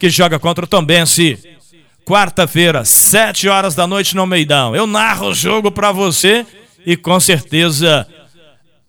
que 0.00 0.10
joga 0.10 0.36
contra 0.36 0.64
o 0.64 0.68
Tombense. 0.68 1.38
Quarta-feira, 2.04 2.84
sete 2.84 3.48
horas 3.48 3.76
da 3.76 3.86
noite 3.86 4.16
no 4.16 4.26
Meidão. 4.26 4.74
Eu 4.74 4.86
narro 4.86 5.28
o 5.28 5.34
jogo 5.34 5.70
para 5.70 5.92
você 5.92 6.44
e 6.84 6.96
com 6.96 7.20
certeza 7.20 8.06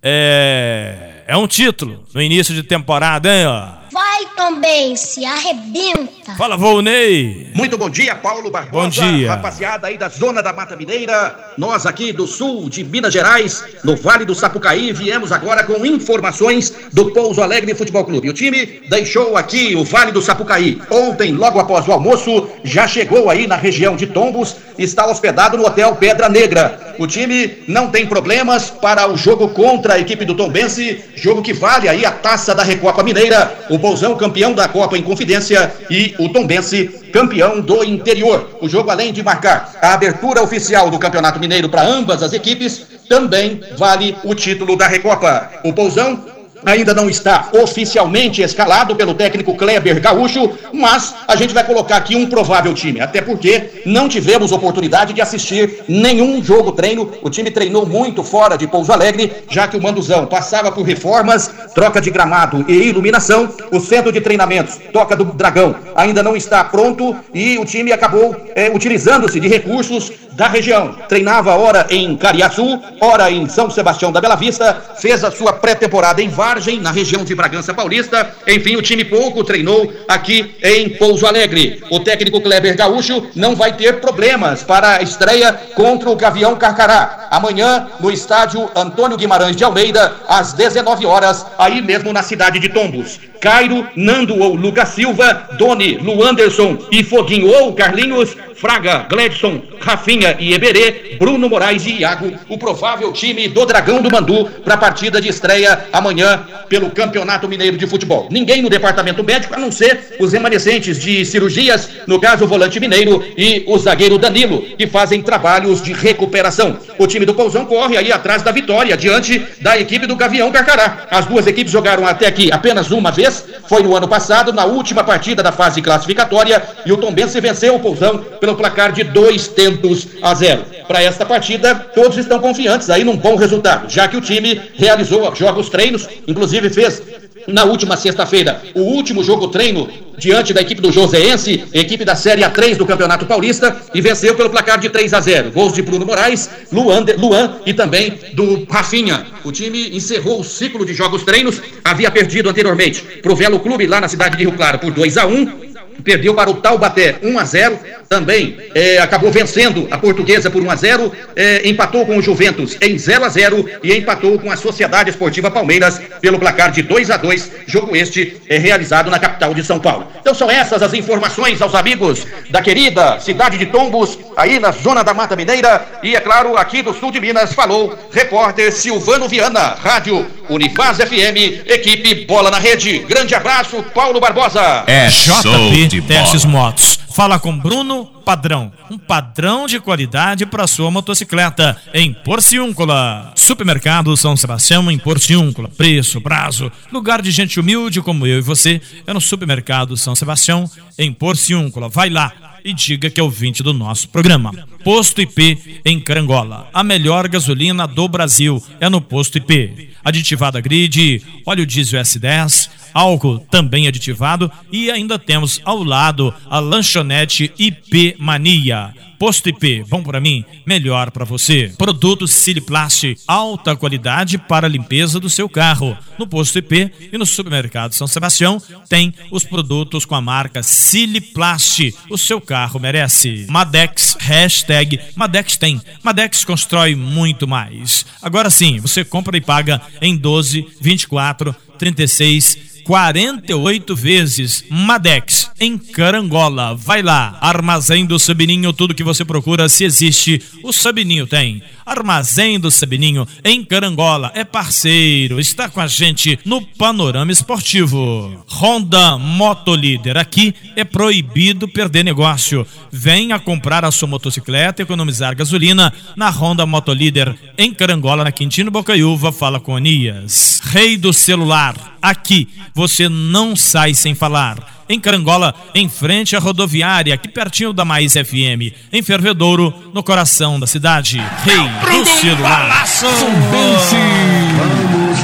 é, 0.02 1.19
é 1.30 1.38
um 1.38 1.46
título 1.46 2.04
no 2.12 2.20
início 2.20 2.56
de 2.56 2.64
temporada, 2.64 3.30
hein? 3.32 3.46
Ó. 3.46 3.68
Vai 3.92 4.09
também, 4.36 4.96
se 4.96 5.26
arrebenta. 5.26 6.36
Fala, 6.38 6.58
Volney. 6.58 7.50
Muito 7.54 7.78
bom 7.78 7.90
dia, 7.90 8.16
Paulo 8.16 8.50
Barbosa. 8.50 8.84
Bom 8.84 8.90
dia. 8.90 9.30
Rapaziada 9.30 9.88
aí 9.88 9.98
da 9.98 10.10
zona 10.10 10.42
da 10.42 10.54
Mata 10.54 10.76
Mineira, 10.76 11.54
nós 11.58 11.86
aqui 11.86 12.12
do 12.12 12.26
sul 12.26 12.70
de 12.70 12.84
Minas 12.84 13.14
Gerais, 13.14 13.64
no 13.84 13.96
Vale 13.96 14.26
do 14.26 14.36
Sapucaí, 14.36 14.94
viemos 14.94 15.32
agora 15.32 15.64
com 15.64 15.86
informações 15.86 16.74
do 16.94 17.12
Pouso 17.12 17.42
Alegre 17.42 17.74
Futebol 17.76 18.06
Clube. 18.06 18.30
O 18.30 18.34
time 18.34 18.82
deixou 18.90 19.36
aqui 19.36 19.76
o 19.76 19.84
Vale 19.84 20.12
do 20.12 20.22
Sapucaí. 20.22 20.82
Ontem, 20.90 21.34
logo 21.34 21.60
após 21.60 21.88
o 21.88 21.92
almoço, 21.92 22.48
já 22.64 22.88
chegou 22.88 23.30
aí 23.30 23.48
na 23.48 23.56
região 23.56 23.96
de 23.96 24.08
Tombos, 24.08 24.56
está 24.78 25.06
hospedado 25.08 25.58
no 25.58 25.66
Hotel 25.66 25.96
Pedra 25.96 26.30
Negra. 26.30 26.96
O 27.00 27.08
time 27.08 27.64
não 27.68 27.90
tem 27.90 28.06
problemas 28.06 28.70
para 28.70 29.10
o 29.10 29.16
jogo 29.16 29.50
contra 29.50 29.94
a 29.94 30.00
equipe 30.00 30.26
do 30.26 30.36
Tombense, 30.36 31.02
jogo 31.16 31.42
que 31.42 31.54
vale 31.54 31.88
aí 31.88 32.06
a 32.06 32.12
taça 32.12 32.54
da 32.54 32.64
Recopa 32.64 33.04
Mineira. 33.04 33.68
O 33.70 33.78
Campeão 34.16 34.54
da 34.54 34.68
Copa 34.68 34.98
em 34.98 35.02
Confidência 35.02 35.72
e 35.90 36.16
o 36.20 36.30
Tombense 36.30 36.88
campeão 37.12 37.60
do 37.62 37.84
interior. 37.84 38.58
O 38.62 38.70
jogo, 38.70 38.90
além 38.90 39.12
de 39.12 39.24
marcar 39.24 39.74
a 39.82 39.94
abertura 39.94 40.42
oficial 40.42 40.90
do 40.90 41.00
Campeonato 41.00 41.40
Mineiro 41.40 41.70
para 41.70 41.84
ambas 41.84 42.22
as 42.22 42.34
equipes, 42.34 42.86
também 43.08 43.62
vale 43.78 44.16
o 44.24 44.36
título 44.36 44.76
da 44.76 44.88
Recopa. 44.88 45.50
O 45.64 45.74
Pousão 45.74 46.39
ainda 46.66 46.94
não 46.94 47.10
está 47.10 47.50
oficialmente 47.54 48.42
escalado 48.42 48.96
pelo 48.96 49.14
técnico 49.14 49.56
Kleber 49.56 50.00
Gaúcho, 50.02 50.52
mas 50.74 51.16
a 51.28 51.36
gente 51.36 51.54
vai 51.54 51.64
colocar 51.64 51.98
aqui 51.98 52.16
um 52.16 52.28
provável 52.28 52.74
time, 52.74 53.00
até 53.00 53.22
porque 53.22 53.82
não 53.86 54.08
tivemos 54.08 54.52
oportunidade 54.52 55.14
de 55.14 55.22
assistir 55.22 55.84
nenhum 55.88 56.44
jogo 56.44 56.72
treino. 56.72 57.12
O 57.22 57.30
time 57.30 57.52
treinou 57.52 57.86
muito 57.86 58.24
fora 58.24 58.58
de 58.58 58.68
Pouso 58.68 58.92
Alegre, 58.92 59.32
já 59.50 59.68
que 59.68 59.78
o 59.78 59.82
Manduzão 59.82 60.26
passava 60.26 60.72
por 60.72 60.84
reformas, 60.84 61.52
troca 61.74 62.02
de 62.02 62.10
gramado 62.10 62.66
e 62.68 62.74
iluminação. 62.74 63.50
O 63.72 63.80
centro 63.80 64.12
de 64.12 64.22
treinamentos, 64.22 64.80
Toca 64.92 65.16
do 65.16 65.26
Dragão, 65.26 65.76
ainda 65.96 66.24
não 66.24 66.36
está 66.36 66.64
pronto 66.64 67.16
e 67.34 67.58
o 67.58 67.66
time 67.66 67.92
acabou 67.92 68.36
é, 68.56 68.70
utilizando-se 68.70 69.40
de 69.40 69.48
recursos 69.48 70.12
da 70.40 70.48
região. 70.48 70.96
Treinava 71.10 71.56
ora 71.56 71.86
em 71.90 72.16
Cariaçu, 72.16 72.82
ora 73.02 73.30
em 73.30 73.48
São 73.50 73.70
Sebastião 73.70 74.12
da 74.12 74.22
Bela 74.22 74.36
Vista, 74.36 74.82
fez 74.98 75.22
a 75.24 75.32
sua 75.32 75.52
pré-temporada 75.52 76.22
em 76.22 76.30
Vargem, 76.50 76.80
na 76.80 76.90
região 76.90 77.24
de 77.24 77.36
Bragança 77.36 77.76
Paulista. 77.76 78.34
Enfim, 78.48 78.76
o 78.76 78.82
time 78.82 79.06
pouco 79.06 79.44
treinou 79.44 79.94
aqui 80.08 80.56
em 80.64 80.90
Pouso 80.90 81.28
Alegre. 81.28 81.80
O 81.92 82.00
técnico 82.00 82.42
Kleber 82.42 82.76
Gaúcho 82.76 83.28
não 83.36 83.56
vai 83.56 83.74
ter 83.74 84.00
problemas 84.00 84.64
para 84.64 84.96
a 84.96 85.02
estreia 85.04 85.54
contra 85.76 86.10
o 86.10 86.16
Gavião 86.16 86.56
Carcará. 86.56 87.19
Amanhã, 87.30 87.88
no 88.00 88.12
estádio 88.12 88.70
Antônio 88.76 89.18
Guimarães 89.18 89.56
de 89.56 89.64
Almeida, 89.64 90.16
às 90.28 90.54
19 90.54 91.06
horas, 91.06 91.46
aí 91.58 91.82
mesmo 91.82 92.12
na 92.12 92.24
cidade 92.24 92.60
de 92.60 92.70
Tombos. 92.70 93.20
Cairo, 93.40 93.88
Nando 93.96 94.38
ou 94.38 94.56
Lucas 94.56 94.90
Silva, 94.90 95.48
Doni, 95.58 95.98
Luanderson 95.98 96.78
e 96.92 97.04
Foguinho 97.04 97.48
ou 97.48 97.74
Carlinhos, 97.74 98.36
Fraga, 98.60 99.06
Gledson, 99.10 99.62
Rafinha 99.80 100.36
e 100.38 100.54
Eberê, 100.54 101.16
Bruno 101.18 101.48
Moraes 101.48 101.86
e 101.86 102.00
Iago, 102.00 102.34
o 102.50 102.58
provável 102.58 103.14
time 103.14 103.48
do 103.48 103.66
Dragão 103.66 104.02
do 104.02 104.12
Mandu 104.12 104.46
para 104.66 104.74
a 104.74 104.78
partida 104.78 105.22
de 105.22 105.30
estreia 105.30 105.86
amanhã 105.94 106.46
pelo 106.68 106.92
Campeonato 106.92 107.48
Mineiro 107.48 107.78
de 107.78 107.88
Futebol. 107.88 108.28
Ninguém 108.30 108.62
no 108.62 108.70
departamento 108.70 109.24
médico, 109.24 109.56
a 109.56 109.58
não 109.58 109.72
ser 109.72 110.18
os 110.20 110.34
remanescentes 110.34 111.00
de 111.00 111.24
cirurgias, 111.24 111.90
no 112.06 112.20
caso 112.20 112.44
o 112.44 112.48
volante 112.48 112.82
mineiro 112.82 113.24
e 113.38 113.64
o 113.66 113.78
zagueiro 113.78 114.18
Danilo, 114.18 114.62
que 114.62 114.86
fazem 114.86 115.22
trabalhos 115.22 115.82
de 115.82 115.94
recuperação. 115.94 116.78
O 116.98 117.08
time 117.08 117.19
do 117.26 117.34
Pousão 117.34 117.66
corre 117.66 117.98
aí 117.98 118.12
atrás 118.12 118.42
da 118.42 118.52
vitória, 118.52 118.96
diante 118.98 119.46
da 119.62 119.80
equipe 119.80 120.06
do 120.06 120.16
Gavião 120.16 120.52
Carcará. 120.52 121.08
As 121.10 121.26
duas 121.26 121.48
equipes 121.48 121.72
jogaram 121.72 122.06
até 122.06 122.28
aqui 122.28 122.52
apenas 122.52 122.92
uma 122.92 123.12
vez, 123.12 123.46
foi 123.68 123.84
no 123.84 123.96
ano 123.96 124.08
passado, 124.08 124.52
na 124.54 124.66
última 124.66 125.04
partida 125.04 125.44
da 125.44 125.52
fase 125.52 125.82
classificatória, 125.82 126.62
e 126.86 126.92
o 126.92 126.98
Tombense 126.98 127.40
venceu 127.40 127.76
o 127.76 127.80
Pousão 127.80 128.20
pelo 128.40 128.56
placar 128.56 128.92
de 128.92 129.04
dois 129.04 129.48
tentos 129.48 130.08
a 130.22 130.34
zero. 130.34 130.66
Para 130.88 131.04
esta 131.04 131.26
partida, 131.26 131.76
todos 131.76 132.18
estão 132.18 132.40
confiantes 132.40 132.90
aí 132.90 133.04
num 133.04 133.16
bom 133.16 133.36
resultado, 133.36 133.90
já 133.90 134.08
que 134.08 134.18
o 134.18 134.22
time 134.22 134.60
realizou 134.76 135.34
jogos 135.36 135.70
treinos, 135.70 136.08
inclusive 136.28 136.70
fez 136.70 137.02
na 137.48 137.64
última 137.64 137.98
sexta-feira 137.98 138.62
o 138.76 138.82
último 138.82 139.24
jogo 139.24 139.48
treino 139.48 139.90
diante 140.18 140.54
da 140.54 140.62
equipe 140.62 140.82
do 140.82 140.92
Joseense, 140.92 141.64
equipe 141.74 142.04
da 142.04 142.16
Série 142.16 142.42
A3 142.42 142.76
do 142.76 142.86
Campeonato 142.86 143.26
Paulista, 143.26 143.76
e 143.94 144.02
venceu 144.02 144.36
pelo 144.36 144.50
placar 144.50 144.78
de 144.78 144.90
3 144.90 145.14
a 145.14 145.22
0. 145.22 145.52
Gols 145.52 145.74
de 145.74 145.82
Bruno 145.82 146.06
Moraes, 146.06 146.50
Luan, 146.72 147.06
Luan 147.18 147.56
e 147.66 147.74
também 147.74 148.20
do 148.34 148.66
Rafinha. 148.70 149.26
O 149.46 149.52
time 149.52 149.96
encerrou 149.96 150.42
o 150.42 150.44
ciclo 150.44 150.86
de 150.86 150.94
jogos 150.94 151.24
treinos, 151.24 151.62
havia 151.84 152.12
perdido 152.12 152.50
anteriormente 152.50 153.02
para 153.22 153.32
o 153.32 153.36
Velo 153.36 153.60
Clube 153.60 153.88
lá 153.88 154.02
na 154.02 154.10
cidade 154.10 154.38
de 154.38 154.44
Rio 154.44 154.54
Claro 154.54 154.80
por 154.80 154.92
2 154.92 155.18
a 155.18 155.26
1 155.26 155.70
perdeu 156.04 156.34
para 156.34 156.50
o 156.50 156.56
Taubaté 156.56 157.20
1 157.22 157.38
a 157.38 157.46
0 157.46 157.80
também 158.10 158.58
é, 158.74 158.98
acabou 158.98 159.32
vencendo 159.32 159.88
a 159.92 159.98
portuguesa 159.98 160.50
por 160.50 160.64
1 160.64 160.72
a 160.72 160.76
0 160.76 161.14
é, 161.36 161.70
empatou 161.70 162.06
com 162.08 162.18
o 162.18 162.22
Juventus 162.22 162.76
em 162.82 162.98
0 162.98 163.24
a 163.24 163.30
0 163.30 163.70
e 163.84 163.96
empatou 163.96 164.40
com 164.40 164.52
a 164.52 164.58
Sociedade 164.58 165.12
Esportiva 165.12 165.52
Palmeiras 165.52 166.02
pelo 166.20 166.40
placar 166.40 166.72
de 166.72 166.82
2 166.82 167.12
a 167.12 167.18
2 167.18 167.52
jogo 167.68 167.96
este 167.96 168.42
é 168.50 168.58
realizado 168.58 169.12
na 169.12 169.20
capital 169.20 169.54
de 169.54 169.64
São 169.64 169.80
Paulo. 169.80 170.08
Então 170.20 170.34
são 170.34 170.50
essas 170.50 170.82
as 170.82 170.94
informações 170.96 171.62
aos 171.62 171.76
amigos 171.76 172.26
da 172.50 172.62
querida 172.62 173.20
cidade 173.20 173.58
de 173.58 173.68
Tombos, 173.68 174.18
aí 174.36 174.60
na 174.60 174.72
zona 174.72 175.04
da 175.04 175.14
Mata 175.14 175.36
Mineira 175.36 175.86
e 176.02 176.16
é 176.16 176.20
claro, 176.20 176.58
aqui 176.58 176.82
do 176.82 176.94
sul 176.94 177.12
de 177.12 177.22
Minas 177.22 177.54
falou 177.54 177.96
repórter 178.12 178.72
Silvano 178.72 179.28
Viana, 179.28 179.78
Rádio 179.80 180.26
Unifaz 180.50 180.98
FM, 180.98 181.68
equipe 181.68 182.26
Bola 182.26 182.50
na 182.50 182.58
Rede. 182.58 183.00
Grande 183.00 183.36
abraço, 183.36 183.84
Paulo 183.94 184.20
Barbosa. 184.20 184.84
É, 184.88 185.08
JP 185.08 186.02
Testes 186.02 186.44
Motos. 186.44 186.99
Fala 187.12 187.40
com 187.40 187.58
Bruno 187.58 188.06
Padrão. 188.06 188.72
Um 188.90 188.98
padrão 188.98 189.66
de 189.66 189.80
qualidade 189.80 190.46
para 190.46 190.68
sua 190.68 190.92
motocicleta 190.92 191.76
em 191.94 192.14
Porciúncula. 192.14 193.34
Supermercado 193.36 194.16
São 194.16 194.38
Sebastião 194.38 194.90
em 194.90 194.98
Porciúncula. 194.98 195.68
Preço, 195.70 196.22
prazo, 196.22 196.72
lugar 196.92 197.22
de 197.22 197.32
gente 197.32 197.60
humilde 197.60 198.02
como 198.02 198.28
eu 198.28 198.40
e 198.40 198.42
você 198.42 198.82
é 199.06 199.14
no 199.14 199.20
Supermercado 199.20 199.98
São 199.98 200.16
Sebastião 200.16 200.70
em 200.98 201.12
Porciúncula. 201.12 201.90
Vai 201.90 202.10
lá 202.10 202.32
e 202.64 202.74
diga 202.74 203.10
que 203.10 203.20
é 203.20 203.24
ouvinte 203.24 203.64
do 203.64 203.74
nosso 203.74 204.10
programa. 204.10 204.52
Posto 204.84 205.22
IP 205.22 205.82
em 205.86 206.00
Carangola. 206.00 206.70
A 206.74 206.84
melhor 206.84 207.28
gasolina 207.28 207.88
do 207.88 208.08
Brasil 208.08 208.64
é 208.80 208.90
no 208.90 209.02
Posto 209.02 209.38
IP. 209.38 209.90
Aditivada 210.04 210.62
grid, 210.62 211.22
óleo 211.46 211.66
diesel 211.66 212.02
S10, 212.02 212.70
álcool 212.94 213.40
também 213.52 213.88
aditivado 213.88 214.52
e 214.72 214.90
ainda 214.90 215.18
temos 215.18 215.62
ao 215.64 215.84
lado 215.84 216.34
a 216.50 216.60
lanchonete 216.60 217.52
IP 217.58 218.16
Mania. 218.20 218.94
Posto 219.20 219.50
IP, 219.50 219.84
bom 219.90 220.02
para 220.02 220.22
mim, 220.22 220.46
melhor 220.66 221.12
para 221.12 221.26
você. 221.26 221.74
Produtos 221.78 222.32
Siliplast, 222.32 223.18
alta 223.28 223.76
qualidade 223.76 224.38
para 224.38 224.66
a 224.66 224.70
limpeza 224.70 225.20
do 225.20 225.30
seu 225.30 225.50
carro. 225.50 225.96
No 226.18 226.26
Posto 226.26 226.58
IP 226.58 226.90
e 227.12 227.18
no 227.18 227.26
Supermercado 227.26 227.92
São 227.92 228.08
Sebastião 228.08 228.62
tem 228.88 229.14
os 229.30 229.44
produtos 229.44 230.06
com 230.06 230.16
a 230.16 230.22
marca 230.22 230.64
Siliplast. 230.64 231.94
O 232.10 232.18
seu 232.18 232.40
carro 232.40 232.80
merece. 232.80 233.46
Madex, 233.50 234.16
hashtag 234.22 234.98
Madex 235.18 235.58
tem. 235.58 235.82
Madex 236.02 236.46
constrói 236.46 236.96
muito 236.96 237.46
mais. 237.46 238.06
Agora 238.22 238.50
sim, 238.50 238.80
você 238.80 239.04
compra 239.04 239.36
e 239.36 239.42
paga 239.42 239.82
em 240.02 240.16
12, 240.16 240.66
24, 240.80 241.54
36 241.78 242.70
48 242.90 243.96
vezes. 243.96 244.66
Madex, 244.68 245.52
em 245.60 245.78
Carangola. 245.78 246.74
Vai 246.74 247.04
lá. 247.04 247.38
Armazém 247.40 248.04
do 248.04 248.18
Sabininho, 248.18 248.74
tudo 248.74 248.96
que 248.96 249.04
você 249.04 249.24
procura, 249.24 249.70
se 249.70 249.84
existe, 249.84 250.42
o 250.64 250.74
Sabininho 250.74 251.28
tem. 251.28 251.62
Armazém 251.86 252.60
do 252.60 252.72
Sabininho, 252.72 253.28
em 253.44 253.64
Carangola. 253.64 254.32
É 254.34 254.44
parceiro, 254.44 255.40
está 255.40 255.70
com 255.70 255.80
a 255.80 255.86
gente 255.86 256.40
no 256.44 256.62
Panorama 256.62 257.32
Esportivo. 257.32 258.44
Honda 258.48 259.20
Motolíder. 259.20 260.18
Aqui 260.18 260.56
é 260.76 260.84
proibido 260.84 261.68
perder 261.68 262.04
negócio. 262.04 262.66
Venha 262.92 263.38
comprar 263.38 263.86
a 263.86 263.92
sua 263.92 264.08
motocicleta 264.08 264.82
e 264.82 264.84
economizar 264.84 265.36
gasolina 265.36 265.94
na 266.16 266.32
Honda 266.32 266.66
Motolíder, 266.66 267.36
em 267.56 267.72
Carangola, 267.72 268.24
na 268.24 268.32
Quintino 268.32 268.72
Bocaiúva. 268.72 269.32
Fala 269.32 269.60
com 269.60 269.76
Anias. 269.76 270.60
Rei 270.64 270.98
do 270.98 271.14
celular. 271.14 271.99
Aqui 272.02 272.48
você 272.74 273.10
não 273.10 273.56
sai 273.56 273.94
sem 273.94 274.16
falar. 274.16 274.80
Em 274.88 275.00
Carangola, 275.00 275.54
em 275.76 275.88
frente 275.88 276.36
à 276.36 276.40
rodoviária, 276.40 277.14
aqui 277.14 277.28
pertinho 277.28 277.72
da 277.72 277.86
Mais 277.86 278.14
FM. 278.14 278.74
Em 278.92 279.04
Fervedouro, 279.04 279.72
no 279.94 280.02
coração 280.02 280.60
da 280.60 280.66
cidade. 280.66 281.24
Rei 281.44 282.00
do 282.00 282.06
celular. 282.20 282.86
Vamos 283.02 283.20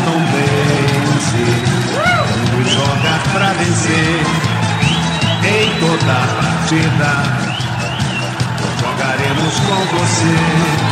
Tombense, 0.05 1.41
vamos 1.95 2.71
jogar 2.71 3.23
pra 3.33 3.53
vencer. 3.53 4.21
Em 5.43 5.79
toda 5.79 6.13
partida, 6.41 7.11
jogaremos 8.79 9.59
com 9.59 9.85
você. 9.97 10.85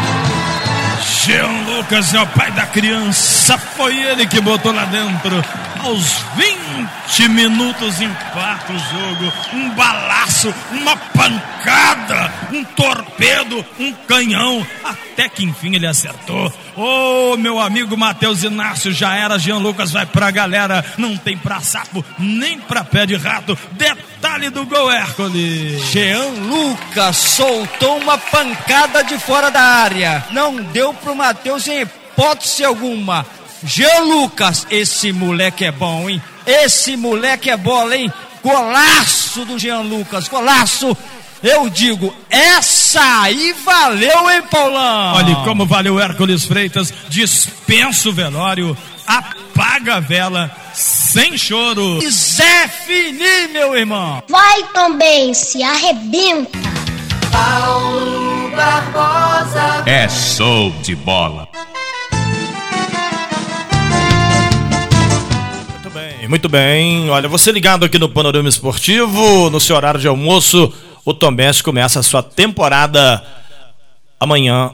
Jean 1.25 1.65
Lucas 1.67 2.13
é 2.13 2.21
o 2.21 2.27
pai 2.27 2.51
da 2.51 2.65
criança, 2.65 3.57
foi 3.57 3.97
ele 3.97 4.27
que 4.27 4.41
botou 4.41 4.73
lá 4.73 4.85
dentro. 4.85 5.43
Aos 5.83 6.23
20 6.37 7.27
minutos 7.27 7.99
empata 7.99 8.71
o 8.71 8.79
jogo. 8.79 9.33
Um 9.51 9.69
balaço, 9.71 10.53
uma 10.71 10.95
pancada, 10.95 12.33
um 12.53 12.63
torpedo, 12.63 13.65
um 13.77 13.91
canhão. 14.07 14.65
Até 14.81 15.27
que 15.27 15.43
enfim 15.43 15.75
ele 15.75 15.85
acertou. 15.85 16.47
Ô 16.77 17.33
oh, 17.33 17.37
meu 17.37 17.59
amigo 17.59 17.97
Matheus 17.97 18.43
Inácio, 18.43 18.93
já 18.93 19.13
era. 19.17 19.37
Jean 19.37 19.57
Lucas 19.57 19.91
vai 19.91 20.05
pra 20.05 20.31
galera. 20.31 20.85
Não 20.97 21.17
tem 21.17 21.37
pra 21.37 21.59
sapo, 21.59 22.03
nem 22.17 22.57
pra 22.59 22.85
pé 22.85 23.05
de 23.05 23.17
rato. 23.17 23.59
Detalhe 23.73 24.49
do 24.49 24.65
gol, 24.65 24.89
Hércules. 24.89 25.83
Jean 25.91 26.29
Lucas 26.47 27.17
soltou 27.17 27.97
uma 27.97 28.17
pancada 28.17 29.03
de 29.03 29.17
fora 29.19 29.51
da 29.51 29.61
área. 29.61 30.23
Não 30.31 30.55
deu 30.55 30.93
pro 30.93 31.13
Matheus 31.13 31.67
em 31.67 31.81
hipótese 31.81 32.63
alguma. 32.63 33.25
Jean 33.65 34.01
Lucas, 34.01 34.67
esse 34.69 35.11
moleque 35.11 35.65
é 35.65 35.71
bom, 35.71 36.09
hein? 36.09 36.21
Esse 36.45 36.97
moleque 36.97 37.49
é 37.49 37.57
bola, 37.57 37.95
hein? 37.95 38.11
Golaço 38.43 39.45
do 39.45 39.57
Jean 39.57 39.81
Lucas, 39.81 40.27
golaço. 40.27 40.95
Eu 41.41 41.69
digo, 41.69 42.13
essa 42.29 43.21
aí 43.21 43.53
valeu, 43.65 44.29
hein, 44.31 44.41
Paulão? 44.49 45.15
Olha 45.15 45.35
como 45.43 45.65
valeu 45.65 45.99
Hércules 45.99 46.45
Freitas, 46.45 46.93
dispensa 47.09 48.09
o 48.09 48.13
velório, 48.13 48.77
apaga 49.05 49.95
a 49.95 49.99
vela 49.99 50.49
sem 50.73 51.37
choro. 51.37 51.99
E 52.01 52.09
Zé 52.09 52.67
Fini, 52.67 53.47
meu 53.51 53.77
irmão. 53.77 54.23
Vai 54.29 54.63
também, 54.73 55.33
se 55.33 55.61
arrebenta. 55.61 56.57
Paulo 57.31 58.51
Barbosa. 58.55 59.83
É 59.85 60.07
show 60.07 60.69
de 60.81 60.95
bola. 60.95 61.47
Muito 66.27 66.47
bem. 66.47 67.09
Olha, 67.09 67.27
você 67.27 67.51
ligado 67.51 67.83
aqui 67.83 67.99
no 67.99 68.07
Panorama 68.07 68.47
Esportivo, 68.47 69.49
no 69.49 69.59
seu 69.59 69.75
horário 69.75 69.99
de 69.99 70.07
almoço, 70.07 70.71
o 71.03 71.13
Tombense 71.13 71.61
começa 71.61 71.99
a 71.99 72.03
sua 72.03 72.23
temporada 72.23 73.23
amanhã. 74.19 74.71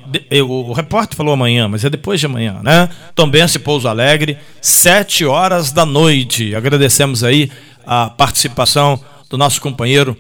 o 0.48 0.74
repórter 0.74 1.18
falou 1.18 1.34
amanhã, 1.34 1.68
mas 1.68 1.84
é 1.84 1.90
depois 1.90 2.20
de 2.20 2.28
amanhã, 2.28 2.60
né? 2.64 2.90
Tombense 3.16 3.58
Pouso 3.58 3.88
Alegre, 3.88 4.38
sete 4.62 5.26
horas 5.26 5.72
da 5.72 5.86
noite. 5.86 6.54
Agradecemos 6.54 7.24
aí 7.24 7.52
a 7.86 8.10
participação 8.10 9.00
do 9.30 9.38
nosso 9.38 9.60
companheiro, 9.60 10.16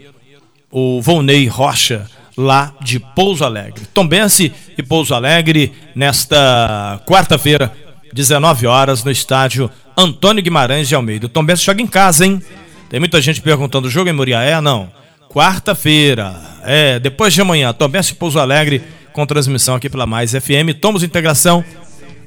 o 0.71 0.99
Volney 1.01 1.47
Rocha, 1.47 2.09
lá 2.35 2.73
de 2.81 2.99
Pouso 2.99 3.43
Alegre. 3.43 3.85
Tombense 3.93 4.51
e 4.77 4.81
Pouso 4.81 5.13
Alegre 5.13 5.73
nesta 5.93 6.99
quarta-feira, 7.05 7.71
19 8.13 8.67
horas, 8.67 9.03
no 9.03 9.11
estádio 9.11 9.69
Antônio 9.97 10.43
Guimarães 10.43 10.87
de 10.87 10.95
Almeida. 10.95 11.25
O 11.25 11.29
Tombense 11.29 11.63
joga 11.63 11.81
em 11.81 11.87
casa, 11.87 12.25
hein? 12.25 12.41
Tem 12.89 12.99
muita 12.99 13.21
gente 13.21 13.41
perguntando: 13.41 13.87
o 13.87 13.91
jogo 13.91 14.09
em 14.09 14.13
Muriaé? 14.13 14.59
Não. 14.61 14.91
Quarta-feira, 15.29 16.35
é, 16.63 16.99
depois 16.99 17.33
de 17.33 17.41
amanhã, 17.41 17.71
Tombense 17.71 18.13
e 18.13 18.15
Pouso 18.15 18.39
Alegre 18.39 18.81
com 19.13 19.25
transmissão 19.25 19.75
aqui 19.75 19.89
pela 19.89 20.05
Mais 20.05 20.31
FM. 20.31 20.73
Tomos 20.79 21.03
Integração, 21.03 21.63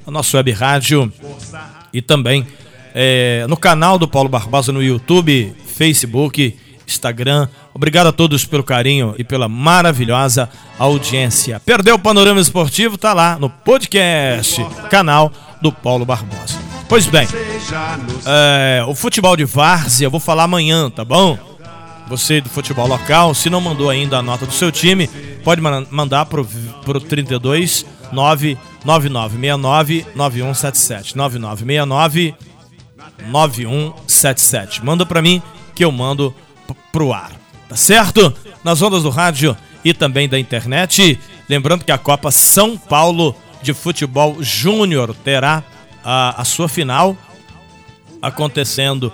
a 0.06 0.10
nossa 0.10 0.36
web 0.36 0.52
rádio 0.52 1.12
e 1.92 2.00
também 2.00 2.46
é, 2.94 3.44
no 3.48 3.56
canal 3.56 3.98
do 3.98 4.06
Paulo 4.06 4.28
Barbosa 4.28 4.70
no 4.70 4.82
YouTube, 4.82 5.54
Facebook, 5.66 6.56
Instagram. 6.86 7.48
Obrigado 7.74 8.08
a 8.08 8.12
todos 8.12 8.44
pelo 8.44 8.62
carinho 8.62 9.14
e 9.18 9.24
pela 9.24 9.48
maravilhosa 9.48 10.48
audiência. 10.78 11.60
Perdeu 11.60 11.94
o 11.94 11.98
panorama 11.98 12.40
esportivo? 12.40 12.98
Tá 12.98 13.12
lá 13.12 13.38
no 13.38 13.48
podcast, 13.48 14.64
canal 14.90 15.32
do 15.62 15.72
Paulo 15.72 16.04
Barbosa. 16.04 16.58
Pois 16.88 17.06
bem, 17.06 17.26
é, 18.26 18.84
o 18.86 18.94
futebol 18.94 19.36
de 19.36 19.44
várzea 19.44 20.06
eu 20.06 20.10
vou 20.10 20.20
falar 20.20 20.44
amanhã, 20.44 20.90
tá 20.90 21.04
bom? 21.04 21.38
Você 22.08 22.40
do 22.40 22.50
futebol 22.50 22.86
local, 22.86 23.32
se 23.32 23.48
não 23.48 23.60
mandou 23.60 23.88
ainda 23.88 24.18
a 24.18 24.22
nota 24.22 24.44
do 24.44 24.52
seu 24.52 24.70
time, 24.70 25.08
pode 25.42 25.62
mandar 25.62 26.26
pro, 26.26 26.44
pro 26.84 27.00
32 27.00 27.86
99969 28.12 30.06
9177. 30.14 31.16
9969 31.16 32.34
9177. 33.30 34.84
Manda 34.84 35.06
para 35.06 35.22
mim 35.22 35.40
que 35.74 35.84
eu 35.84 35.92
mando 35.92 36.34
pro 36.92 37.12
ar. 37.12 37.32
Tá 37.68 37.76
certo? 37.76 38.34
Nas 38.62 38.82
ondas 38.82 39.04
do 39.04 39.10
rádio 39.10 39.56
e 39.82 39.94
também 39.94 40.28
da 40.28 40.38
internet. 40.38 41.18
Lembrando 41.48 41.84
que 41.84 41.92
a 41.92 41.98
Copa 41.98 42.30
São 42.30 42.76
Paulo 42.76 43.34
de 43.62 43.72
Futebol 43.72 44.42
Júnior 44.42 45.14
terá 45.14 45.62
a, 46.04 46.40
a 46.40 46.44
sua 46.44 46.68
final 46.68 47.16
acontecendo 48.20 49.12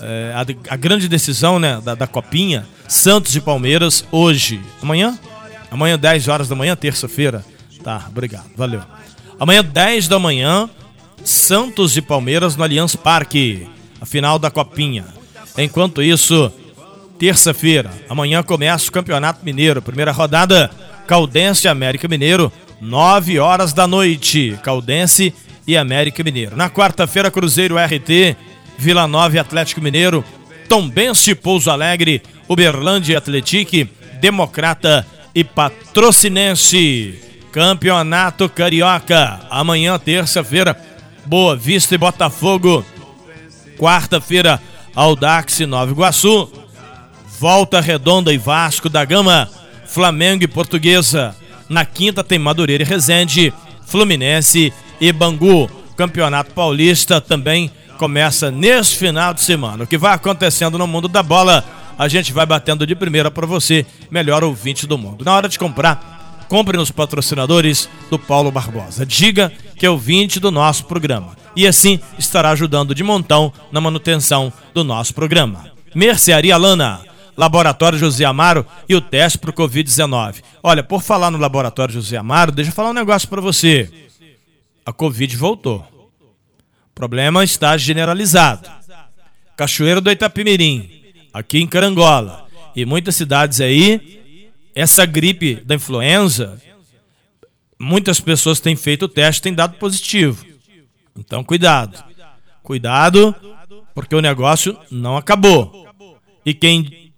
é, 0.00 0.32
a, 0.34 0.74
a, 0.74 0.76
grande 0.76 1.08
decisão 1.08 1.58
né, 1.58 1.80
da, 1.84 1.94
da, 1.94 2.06
Copinha, 2.06 2.66
Santos 2.88 3.36
e 3.36 3.40
Palmeiras, 3.40 4.04
hoje. 4.10 4.60
Amanhã? 4.82 5.18
Amanhã, 5.70 5.98
10 5.98 6.28
horas 6.28 6.48
da 6.48 6.56
manhã, 6.56 6.74
terça-feira. 6.74 7.44
Tá, 7.82 8.06
obrigado, 8.08 8.50
valeu. 8.56 8.82
Amanhã, 9.38 9.62
10 9.62 10.08
da 10.08 10.18
manhã, 10.18 10.68
Santos 11.22 11.96
e 11.96 12.02
Palmeiras 12.02 12.56
no 12.56 12.64
Allianz 12.64 12.96
Parque, 12.96 13.68
a 14.00 14.06
final 14.06 14.38
da 14.38 14.50
Copinha. 14.50 15.04
Enquanto 15.56 16.02
isso, 16.02 16.50
terça-feira, 17.18 17.90
amanhã 18.08 18.42
começa 18.42 18.88
o 18.88 18.92
Campeonato 18.92 19.44
Mineiro, 19.44 19.82
primeira 19.82 20.12
rodada, 20.12 20.70
Caldense 21.06 21.68
América 21.68 22.08
Mineiro, 22.08 22.50
9 22.80 23.38
horas 23.38 23.72
da 23.72 23.86
noite, 23.86 24.58
Caldense 24.62 25.34
e 25.66 25.76
América 25.76 26.24
Mineiro. 26.24 26.56
Na 26.56 26.70
quarta-feira, 26.70 27.30
Cruzeiro 27.30 27.76
RT 27.76 28.36
Vila 28.80 29.06
Nova 29.06 29.36
e 29.36 29.38
Atlético 29.38 29.82
Mineiro, 29.82 30.24
Tombense 30.66 31.34
Pouso 31.34 31.70
Alegre, 31.70 32.22
Uberlândia 32.48 33.12
e 33.12 33.16
Atletique, 33.16 33.86
Democrata 34.20 35.06
e 35.34 35.44
Patrocinense. 35.44 37.20
Campeonato 37.52 38.48
Carioca, 38.48 39.40
amanhã, 39.50 39.98
terça-feira, 39.98 40.74
Boa 41.26 41.54
Vista 41.54 41.94
e 41.94 41.98
Botafogo. 41.98 42.82
Quarta-feira, 43.76 44.62
Aldax 44.94 45.60
e 45.60 45.66
Nova 45.66 45.92
Iguaçu. 45.92 46.50
Volta 47.38 47.80
Redonda 47.80 48.32
e 48.32 48.38
Vasco 48.38 48.88
da 48.88 49.04
Gama. 49.04 49.46
Flamengo 49.84 50.44
e 50.44 50.48
Portuguesa. 50.48 51.36
Na 51.70 51.84
quinta 51.84 52.24
tem 52.24 52.36
Madureira 52.36 52.82
e 52.82 52.86
Resende, 52.86 53.54
Fluminense 53.86 54.72
e 55.00 55.12
Bangu. 55.12 55.70
Campeonato 55.96 56.52
Paulista 56.52 57.20
também 57.20 57.70
começa 57.96 58.50
nesse 58.50 58.96
final 58.96 59.32
de 59.32 59.40
semana. 59.40 59.84
O 59.84 59.86
que 59.86 59.96
vai 59.96 60.12
acontecendo 60.12 60.76
no 60.76 60.86
mundo 60.88 61.06
da 61.06 61.22
bola, 61.22 61.64
a 61.96 62.08
gente 62.08 62.32
vai 62.32 62.44
batendo 62.44 62.84
de 62.84 62.96
primeira 62.96 63.30
para 63.30 63.46
você, 63.46 63.86
melhor 64.10 64.42
ouvinte 64.42 64.84
do 64.84 64.98
mundo. 64.98 65.24
Na 65.24 65.32
hora 65.32 65.48
de 65.48 65.60
comprar, 65.60 66.44
compre 66.48 66.76
nos 66.76 66.90
patrocinadores 66.90 67.88
do 68.10 68.18
Paulo 68.18 68.50
Barbosa. 68.50 69.06
Diga 69.06 69.52
que 69.76 69.86
é 69.86 69.90
ouvinte 69.90 70.40
do 70.40 70.50
nosso 70.50 70.86
programa. 70.86 71.36
E 71.54 71.68
assim 71.68 72.00
estará 72.18 72.50
ajudando 72.50 72.96
de 72.96 73.04
montão 73.04 73.52
na 73.70 73.80
manutenção 73.80 74.52
do 74.74 74.82
nosso 74.82 75.14
programa. 75.14 75.70
Mercearia 75.94 76.56
Lana. 76.56 77.09
Laboratório 77.40 77.98
José 77.98 78.24
Amaro 78.26 78.66
e 78.86 78.94
o 78.94 79.00
teste 79.00 79.38
para 79.38 79.48
o 79.48 79.54
Covid-19. 79.54 80.42
Olha, 80.62 80.82
por 80.82 81.02
falar 81.02 81.30
no 81.30 81.38
Laboratório 81.38 81.94
José 81.94 82.18
Amaro, 82.18 82.52
deixa 82.52 82.70
eu 82.70 82.74
falar 82.74 82.90
um 82.90 82.94
negócio 82.94 83.26
para 83.28 83.40
você. 83.40 83.90
A 84.84 84.92
Covid 84.92 85.34
voltou 85.36 85.90
problema 87.00 87.42
está 87.42 87.78
generalizado. 87.78 88.70
Cachoeiro 89.56 90.02
do 90.02 90.10
Itapimirim, 90.10 91.02
aqui 91.32 91.58
em 91.58 91.66
Carangola, 91.66 92.46
e 92.76 92.84
muitas 92.84 93.16
cidades 93.16 93.58
aí, 93.58 94.44
essa 94.74 95.06
gripe 95.06 95.54
da 95.64 95.76
influenza, 95.76 96.60
muitas 97.78 98.20
pessoas 98.20 98.60
têm 98.60 98.76
feito 98.76 99.06
o 99.06 99.08
teste, 99.08 99.40
têm 99.40 99.54
dado 99.54 99.78
positivo. 99.78 100.44
Então, 101.16 101.42
cuidado. 101.42 102.04
Cuidado, 102.62 103.34
porque 103.94 104.14
o 104.14 104.20
negócio 104.20 104.78
não 104.90 105.16
acabou. 105.16 105.88
E 106.44 106.52
quem 106.52 107.09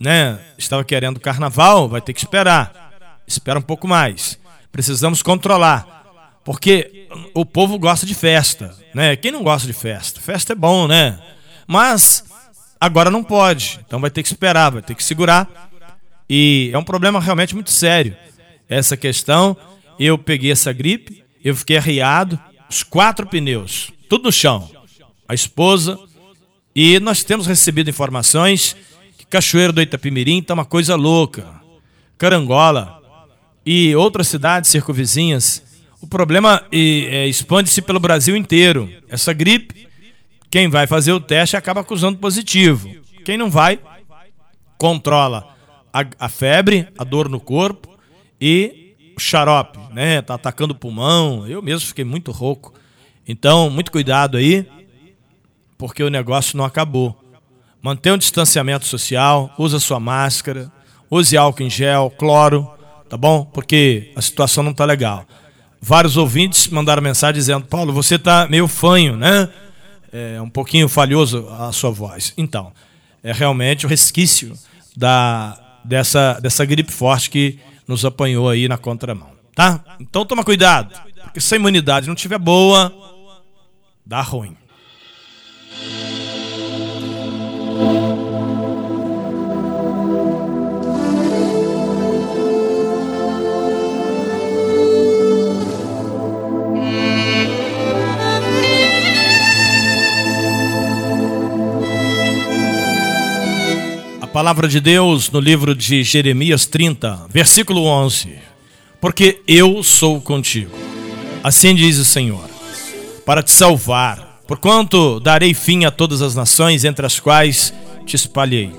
né, 0.00 0.38
estava 0.56 0.84
querendo 0.84 1.20
carnaval 1.20 1.88
vai 1.88 2.00
ter 2.00 2.12
que 2.12 2.20
esperar. 2.20 2.90
Espera 3.26 3.58
um 3.58 3.62
pouco 3.62 3.86
mais. 3.86 4.38
Precisamos 4.70 5.22
controlar. 5.22 5.96
Porque 6.44 7.08
o 7.34 7.44
povo 7.44 7.78
gosta 7.78 8.06
de 8.06 8.14
festa, 8.14 8.74
né? 8.94 9.16
Quem 9.16 9.30
não 9.30 9.42
gosta 9.42 9.66
de 9.66 9.72
festa? 9.74 10.18
Festa 10.20 10.54
é 10.54 10.56
bom, 10.56 10.88
né? 10.88 11.18
Mas 11.66 12.24
agora 12.80 13.10
não 13.10 13.22
pode. 13.22 13.78
Então 13.86 14.00
vai 14.00 14.10
ter 14.10 14.22
que 14.22 14.28
esperar, 14.28 14.70
vai 14.70 14.80
ter 14.80 14.94
que 14.94 15.04
segurar. 15.04 15.68
E 16.28 16.70
é 16.72 16.78
um 16.78 16.84
problema 16.84 17.20
realmente 17.20 17.54
muito 17.54 17.70
sério. 17.70 18.16
Essa 18.66 18.96
questão, 18.96 19.56
eu 19.98 20.16
peguei 20.16 20.50
essa 20.50 20.72
gripe, 20.72 21.22
eu 21.44 21.54
fiquei 21.54 21.76
arriado, 21.76 22.40
os 22.68 22.82
quatro 22.82 23.26
pneus, 23.26 23.90
tudo 24.08 24.24
no 24.24 24.32
chão. 24.32 24.70
A 25.28 25.34
esposa, 25.34 25.98
e 26.74 26.98
nós 27.00 27.22
temos 27.24 27.46
recebido 27.46 27.90
informações 27.90 28.74
Cachoeiro 29.30 29.72
do 29.72 29.82
Itapimirim 29.82 30.38
está 30.38 30.54
uma 30.54 30.64
coisa 30.64 30.96
louca. 30.96 31.46
Carangola 32.16 33.00
e 33.64 33.94
outras 33.94 34.28
cidades 34.28 34.70
circunvizinhas 34.70 35.62
o 36.00 36.06
problema 36.06 36.64
é, 36.70 37.26
expande-se 37.26 37.82
pelo 37.82 37.98
Brasil 37.98 38.36
inteiro. 38.36 38.88
Essa 39.08 39.32
gripe, 39.32 39.88
quem 40.50 40.68
vai 40.68 40.86
fazer 40.86 41.12
o 41.12 41.20
teste 41.20 41.56
acaba 41.56 41.80
acusando 41.80 42.18
positivo. 42.18 42.88
Quem 43.24 43.36
não 43.36 43.50
vai, 43.50 43.80
controla 44.78 45.56
a, 45.92 46.04
a 46.20 46.28
febre, 46.28 46.86
a 46.96 47.02
dor 47.02 47.28
no 47.28 47.40
corpo 47.40 47.98
e 48.40 48.94
o 49.16 49.20
xarope, 49.20 49.78
né? 49.92 50.22
Tá 50.22 50.34
atacando 50.34 50.72
o 50.72 50.76
pulmão. 50.76 51.46
Eu 51.48 51.60
mesmo 51.60 51.88
fiquei 51.88 52.04
muito 52.04 52.30
rouco. 52.30 52.72
Então, 53.26 53.68
muito 53.68 53.90
cuidado 53.90 54.36
aí, 54.36 54.66
porque 55.76 56.02
o 56.02 56.08
negócio 56.08 56.56
não 56.56 56.64
acabou. 56.64 57.27
Mantenha 57.88 58.14
um 58.14 58.18
distanciamento 58.18 58.86
social, 58.86 59.50
usa 59.58 59.80
sua 59.80 59.98
máscara, 59.98 60.70
use 61.10 61.36
álcool 61.36 61.62
em 61.62 61.70
gel, 61.70 62.12
cloro, 62.18 62.70
tá 63.08 63.16
bom? 63.16 63.44
Porque 63.44 64.12
a 64.14 64.20
situação 64.20 64.62
não 64.62 64.74
tá 64.74 64.84
legal 64.84 65.26
vários 65.80 66.16
ouvintes 66.16 66.68
mandaram 66.68 67.02
mensagem 67.02 67.34
dizendo: 67.34 67.66
Paulo, 67.66 67.92
você 67.92 68.16
está 68.16 68.46
meio 68.48 68.68
fanho, 68.68 69.16
né? 69.16 69.48
É 70.12 70.40
um 70.40 70.48
pouquinho 70.48 70.88
falhoso 70.88 71.48
a 71.50 71.70
sua 71.72 71.90
voz. 71.90 72.32
Então, 72.36 72.72
é 73.22 73.32
realmente 73.32 73.84
o 73.84 73.88
resquício 73.88 74.54
da, 74.96 75.58
dessa, 75.84 76.40
dessa 76.40 76.64
gripe 76.64 76.90
forte 76.90 77.30
que 77.30 77.58
nos 77.86 78.04
apanhou 78.04 78.48
aí 78.48 78.68
na 78.68 78.78
contramão, 78.78 79.30
tá? 79.54 79.82
Então 80.00 80.24
toma 80.24 80.44
cuidado, 80.44 80.94
porque 81.22 81.40
se 81.40 81.54
a 81.54 81.58
imunidade 81.58 82.06
não 82.06 82.14
estiver 82.14 82.38
boa, 82.38 82.92
dá 84.04 84.20
ruim. 84.22 84.56
Palavra 104.32 104.68
de 104.68 104.78
Deus 104.78 105.30
no 105.30 105.40
livro 105.40 105.74
de 105.74 106.04
Jeremias 106.04 106.66
30, 106.66 107.28
versículo 107.30 107.84
11. 107.84 108.38
Porque 109.00 109.40
eu 109.48 109.82
sou 109.82 110.20
contigo. 110.20 110.76
Assim 111.42 111.74
diz 111.74 111.96
o 111.96 112.04
Senhor, 112.04 112.44
para 113.24 113.42
te 113.42 113.50
salvar, 113.50 114.40
porquanto 114.46 115.18
darei 115.18 115.54
fim 115.54 115.86
a 115.86 115.90
todas 115.90 116.20
as 116.20 116.34
nações 116.34 116.84
entre 116.84 117.06
as 117.06 117.18
quais 117.18 117.72
te 118.04 118.16
espalhei. 118.16 118.70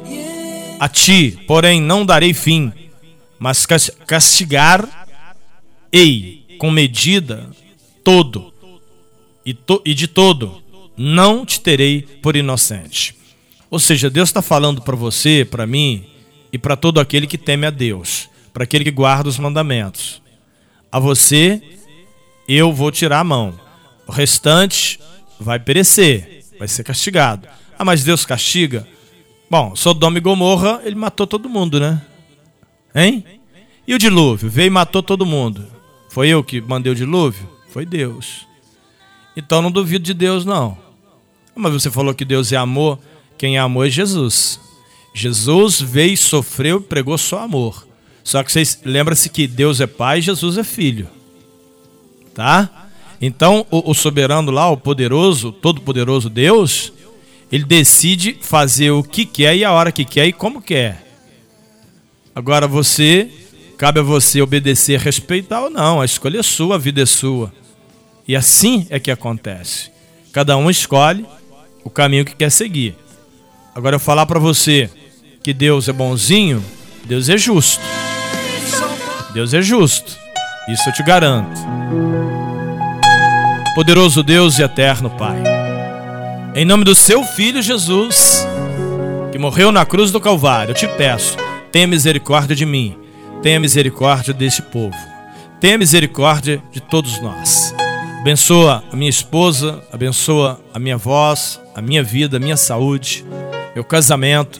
A 0.80 0.88
ti, 0.88 1.40
porém, 1.48 1.82
não 1.82 2.06
darei 2.06 2.34
fim, 2.34 2.72
mas 3.40 3.66
castigar 4.06 5.08
ei 5.92 6.46
com 6.60 6.70
medida 6.70 7.50
todo 8.04 8.54
e, 9.44 9.54
to, 9.54 9.82
e 9.84 9.96
de 9.96 10.08
todo 10.08 10.62
não 10.96 11.44
te 11.44 11.60
terei 11.60 12.04
por 12.22 12.36
inocente. 12.36 13.19
Ou 13.70 13.80
seja, 13.80 14.10
Deus 14.10 14.30
está 14.30 14.42
falando 14.42 14.82
para 14.82 14.96
você, 14.96 15.46
para 15.46 15.68
mim 15.68 16.06
e 16.52 16.58
para 16.58 16.76
todo 16.76 17.00
aquele 17.00 17.28
que 17.28 17.38
teme 17.38 17.66
a 17.66 17.70
Deus, 17.70 18.30
para 18.52 18.64
aquele 18.64 18.84
que 18.84 18.92
guarda 18.92 19.30
os 19.30 19.38
mandamentos. 19.38 20.22
A 20.92 21.00
você, 21.00 21.62
eu 22.48 22.74
vou 22.74 22.92
tirar 22.92 23.20
a 23.20 23.24
mão. 23.24 23.60
O 24.08 24.12
restante 24.12 25.00
vai 25.40 25.60
perecer, 25.60 26.44
vai 26.58 26.68
ser 26.68 26.84
castigado. 26.84 27.48
Ah, 27.78 27.86
mas 27.86 28.04
Deus 28.04 28.26
castiga? 28.26 28.88
Bom, 29.50 29.76
Sodoma 29.76 30.18
e 30.18 30.22
Gomorra, 30.22 30.82
ele 30.84 30.96
matou 30.96 31.28
todo 31.28 31.48
mundo, 31.48 31.80
né? 31.80 32.02
Hein? 32.94 33.24
E 33.88 33.94
o 33.94 34.00
dilúvio? 34.00 34.50
Veio 34.50 34.68
e 34.68 34.70
matou 34.70 35.02
todo 35.02 35.26
mundo. 35.26 35.68
Foi 36.10 36.28
eu 36.28 36.44
que 36.44 36.60
mandei 36.60 36.92
o 36.92 36.96
dilúvio? 36.96 37.48
Foi 37.70 37.86
Deus. 37.86 38.48
Então 39.36 39.62
não 39.62 39.72
duvido 39.72 40.04
de 40.04 40.14
Deus, 40.14 40.44
não. 40.44 40.78
Mas 41.56 41.74
você 41.74 41.90
falou 41.90 42.14
que 42.14 42.26
Deus 42.26 42.52
é 42.52 42.58
amor. 42.58 43.00
Quem 43.40 43.58
amor 43.58 43.88
é 43.88 43.90
Jesus. 43.90 44.60
Jesus 45.14 45.82
veio, 45.82 46.18
sofreu 46.18 46.82
pregou 46.82 47.18
só 47.18 47.40
amor. 47.40 47.88
Só 48.22 48.44
que 48.44 48.52
vocês 48.52 48.82
lembram-se 48.84 49.30
que 49.30 49.48
Deus 49.48 49.80
é 49.80 49.88
Pai 49.88 50.22
Jesus 50.22 50.58
é 50.58 50.64
Filho. 50.64 51.08
Tá? 52.36 52.90
Então 53.22 53.66
o, 53.72 53.92
o 53.92 53.94
soberano 53.94 54.52
lá, 54.52 54.70
o 54.70 54.76
poderoso, 54.76 55.54
todo-poderoso 55.54 56.30
Deus, 56.30 56.92
ele 57.50 57.64
decide 57.64 58.38
fazer 58.42 58.92
o 58.92 59.02
que 59.02 59.26
quer 59.26 59.56
e 59.56 59.64
a 59.64 59.72
hora 59.72 59.92
que 59.92 60.04
quer 60.04 60.28
e 60.28 60.34
como 60.34 60.62
quer. 60.62 61.08
Agora 62.36 62.68
você, 62.68 63.32
cabe 63.78 64.02
a 64.02 64.04
você 64.04 64.42
obedecer, 64.42 65.00
respeitar 65.00 65.62
ou 65.62 65.70
não. 65.70 66.02
A 66.02 66.06
escolha 66.06 66.42
é 66.42 66.44
sua, 66.44 66.76
a 66.76 66.78
vida 66.78 67.02
é 67.02 67.06
sua. 67.06 67.54
E 68.28 68.36
assim 68.36 68.86
é 68.90 69.00
que 69.00 69.10
acontece. 69.10 69.90
Cada 70.34 70.58
um 70.58 70.70
escolhe 70.70 71.26
o 71.86 71.90
caminho 71.90 72.26
que 72.26 72.36
quer 72.36 72.50
seguir. 72.50 72.96
Agora 73.74 73.96
eu 73.96 74.00
falar 74.00 74.26
para 74.26 74.40
você 74.40 74.90
que 75.44 75.54
Deus 75.54 75.88
é 75.88 75.94
bonzinho, 75.94 76.64
Deus 77.06 77.30
é 77.30 77.38
justo. 77.38 77.82
Deus 79.34 79.54
é 79.54 79.62
justo. 79.62 80.18
Isso 80.68 80.90
eu 80.90 80.94
te 80.94 81.04
garanto. 81.04 81.60
Poderoso 83.76 84.24
Deus 84.24 84.60
e 84.60 84.64
eterno 84.64 85.10
Pai. 85.12 85.42
Em 86.56 86.66
nome 86.66 86.84
do 86.84 86.96
seu 86.96 87.24
filho 87.24 87.62
Jesus, 87.62 88.46
que 89.32 89.38
morreu 89.38 89.72
na 89.72 89.86
cruz 89.86 90.12
do 90.12 90.20
Calvário, 90.20 90.72
eu 90.72 90.76
te 90.76 90.88
peço, 90.88 91.38
tenha 91.72 91.88
misericórdia 91.88 92.56
de 92.56 92.66
mim, 92.66 92.98
tenha 93.42 93.60
misericórdia 93.60 94.34
deste 94.34 94.62
povo, 94.62 94.98
tenha 95.62 95.78
misericórdia 95.78 96.62
de 96.72 96.82
todos 96.82 97.22
nós. 97.22 97.74
Abençoa 98.20 98.84
a 98.92 98.96
minha 98.96 99.10
esposa, 99.10 99.82
abençoa 99.94 100.60
a 100.74 100.80
minha 100.80 100.98
voz, 100.98 101.62
a 101.74 101.82
minha 101.82 102.04
vida, 102.04 102.38
a 102.38 102.40
minha 102.40 102.58
saúde 102.58 103.24
meu 103.80 103.84
casamento, 103.86 104.60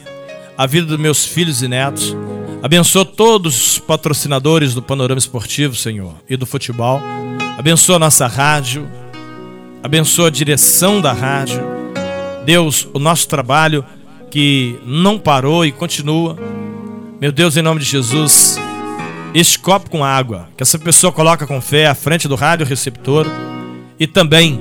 a 0.56 0.66
vida 0.66 0.86
dos 0.86 0.98
meus 0.98 1.26
filhos 1.26 1.62
e 1.62 1.68
netos. 1.68 2.16
Abençoa 2.62 3.04
todos 3.04 3.72
os 3.72 3.78
patrocinadores 3.78 4.72
do 4.72 4.80
Panorama 4.80 5.18
Esportivo, 5.18 5.76
Senhor, 5.76 6.14
e 6.26 6.38
do 6.38 6.46
futebol. 6.46 7.02
Abençoa 7.58 7.98
nossa 7.98 8.26
rádio. 8.26 8.88
Abençoa 9.82 10.28
a 10.28 10.30
direção 10.30 11.02
da 11.02 11.12
rádio. 11.12 11.60
Deus, 12.46 12.88
o 12.94 12.98
nosso 12.98 13.28
trabalho 13.28 13.84
que 14.30 14.80
não 14.86 15.18
parou 15.18 15.66
e 15.66 15.72
continua. 15.72 16.38
Meu 17.20 17.30
Deus, 17.30 17.58
em 17.58 17.62
nome 17.62 17.80
de 17.80 17.86
Jesus, 17.86 18.58
este 19.34 19.58
copo 19.58 19.90
com 19.90 20.02
água 20.02 20.48
que 20.56 20.62
essa 20.62 20.78
pessoa 20.78 21.12
coloca 21.12 21.46
com 21.46 21.60
fé 21.60 21.86
à 21.88 21.94
frente 21.94 22.26
do 22.26 22.36
rádio 22.36 22.64
receptor 22.64 23.26
e 23.98 24.06
também 24.06 24.58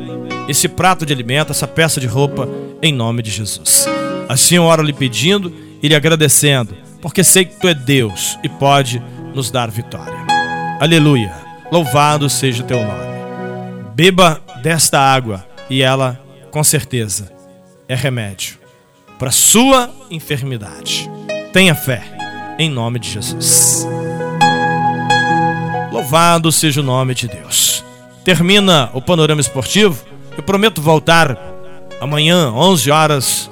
esse 0.50 0.68
prato 0.68 1.06
de 1.06 1.14
alimento, 1.14 1.52
essa 1.52 1.66
peça 1.66 2.02
de 2.02 2.08
roupa, 2.08 2.46
em 2.82 2.94
nome 2.94 3.22
de 3.22 3.32
Jesus. 3.32 3.88
Assim 4.30 4.58
eu 4.58 4.64
oro 4.64 4.84
lhe 4.84 4.94
pedindo 4.94 5.52
e 5.82 5.88
lhe 5.88 5.96
agradecendo, 5.96 6.78
porque 7.02 7.24
sei 7.24 7.46
que 7.46 7.60
tu 7.60 7.68
é 7.68 7.74
Deus 7.74 8.38
e 8.44 8.48
pode 8.48 9.02
nos 9.34 9.50
dar 9.50 9.72
vitória. 9.72 10.20
Aleluia. 10.80 11.34
Louvado 11.72 12.30
seja 12.30 12.62
o 12.62 12.66
teu 12.68 12.78
nome. 12.78 13.10
Beba 13.96 14.40
desta 14.62 15.00
água 15.00 15.44
e 15.68 15.82
ela, 15.82 16.24
com 16.52 16.64
certeza, 16.64 17.32
é 17.88 17.96
remédio 17.96 18.60
para 19.18 19.32
sua 19.32 19.90
enfermidade. 20.12 21.10
Tenha 21.52 21.74
fé, 21.74 22.04
em 22.60 22.70
nome 22.70 23.00
de 23.00 23.10
Jesus. 23.10 23.88
Louvado 25.92 26.52
seja 26.52 26.82
o 26.82 26.84
nome 26.84 27.16
de 27.16 27.28
Deus. 27.28 27.84
Termina 28.24 28.92
o 28.94 29.02
panorama 29.02 29.42
esportivo. 29.42 30.06
Eu 30.38 30.44
prometo 30.44 30.84
voltar 30.84 31.36
amanhã, 32.00 32.52
11 32.52 32.92
horas 32.92 33.50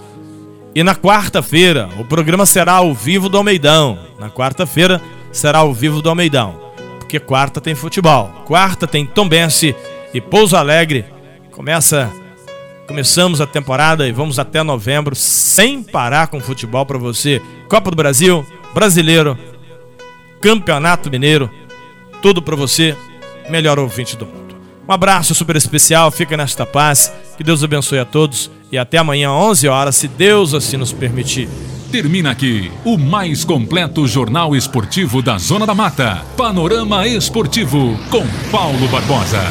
e 0.78 0.84
na 0.84 0.94
quarta-feira, 0.94 1.90
o 1.98 2.06
programa 2.06 2.46
será 2.46 2.74
ao 2.74 2.94
vivo 2.94 3.28
do 3.30 3.36
Almeidão. 3.36 3.98
Na 4.20 4.30
quarta-feira 4.30 5.02
será 5.32 5.58
ao 5.58 5.74
vivo 5.74 6.04
do 6.04 6.10
Almeidão. 6.10 6.72
Porque 7.00 7.20
quarta 7.20 7.60
tem 7.60 7.74
futebol. 7.74 8.30
Quarta 8.46 8.86
tem 8.86 9.04
Tombense 9.04 9.76
e 10.14 10.22
Pouso 10.22 10.56
Alegre. 10.56 11.04
Começa 11.50 12.12
começamos 12.88 13.42
a 13.42 13.48
temporada 13.48 14.08
e 14.08 14.12
vamos 14.12 14.38
até 14.38 14.62
novembro 14.62 15.16
sem 15.16 15.82
parar 15.82 16.28
com 16.28 16.40
futebol 16.40 16.86
para 16.86 17.00
você. 17.00 17.42
Copa 17.68 17.90
do 17.90 17.98
Brasil, 17.98 18.46
Brasileiro, 18.72 19.36
Campeonato 20.40 21.10
Mineiro, 21.10 21.50
tudo 22.22 22.40
para 22.40 22.56
você, 22.56 22.96
melhor 23.50 23.80
ouvinte 23.80 24.16
do 24.16 24.28
mundo. 24.28 24.56
Um 24.88 24.94
abraço 24.94 25.34
super 25.34 25.56
especial, 25.56 26.12
fica 26.12 26.38
nesta 26.38 26.68
paz. 26.68 27.12
Que 27.36 27.44
Deus 27.44 27.64
abençoe 27.64 27.98
a 27.98 28.06
todos 28.06 28.52
e 28.72 28.78
até 28.78 28.98
amanhã, 28.98 29.32
11 29.32 29.68
horas, 29.68 29.96
se 29.96 30.08
Deus 30.08 30.54
assim 30.54 30.78
nos 30.78 30.92
permitir. 30.92 31.50
Termina 31.92 32.32
aqui 32.32 32.70
o 32.84 32.98
mais 32.98 33.46
completo 33.46 34.06
jornal 34.08 34.56
esportivo 34.56 35.22
da 35.22 35.38
Zona 35.38 35.66
da 35.66 35.74
Mata. 35.74 36.22
Panorama 36.36 37.08
Esportivo 37.08 37.98
com 38.10 38.26
Paulo 38.52 38.88
Barbosa. 38.90 39.42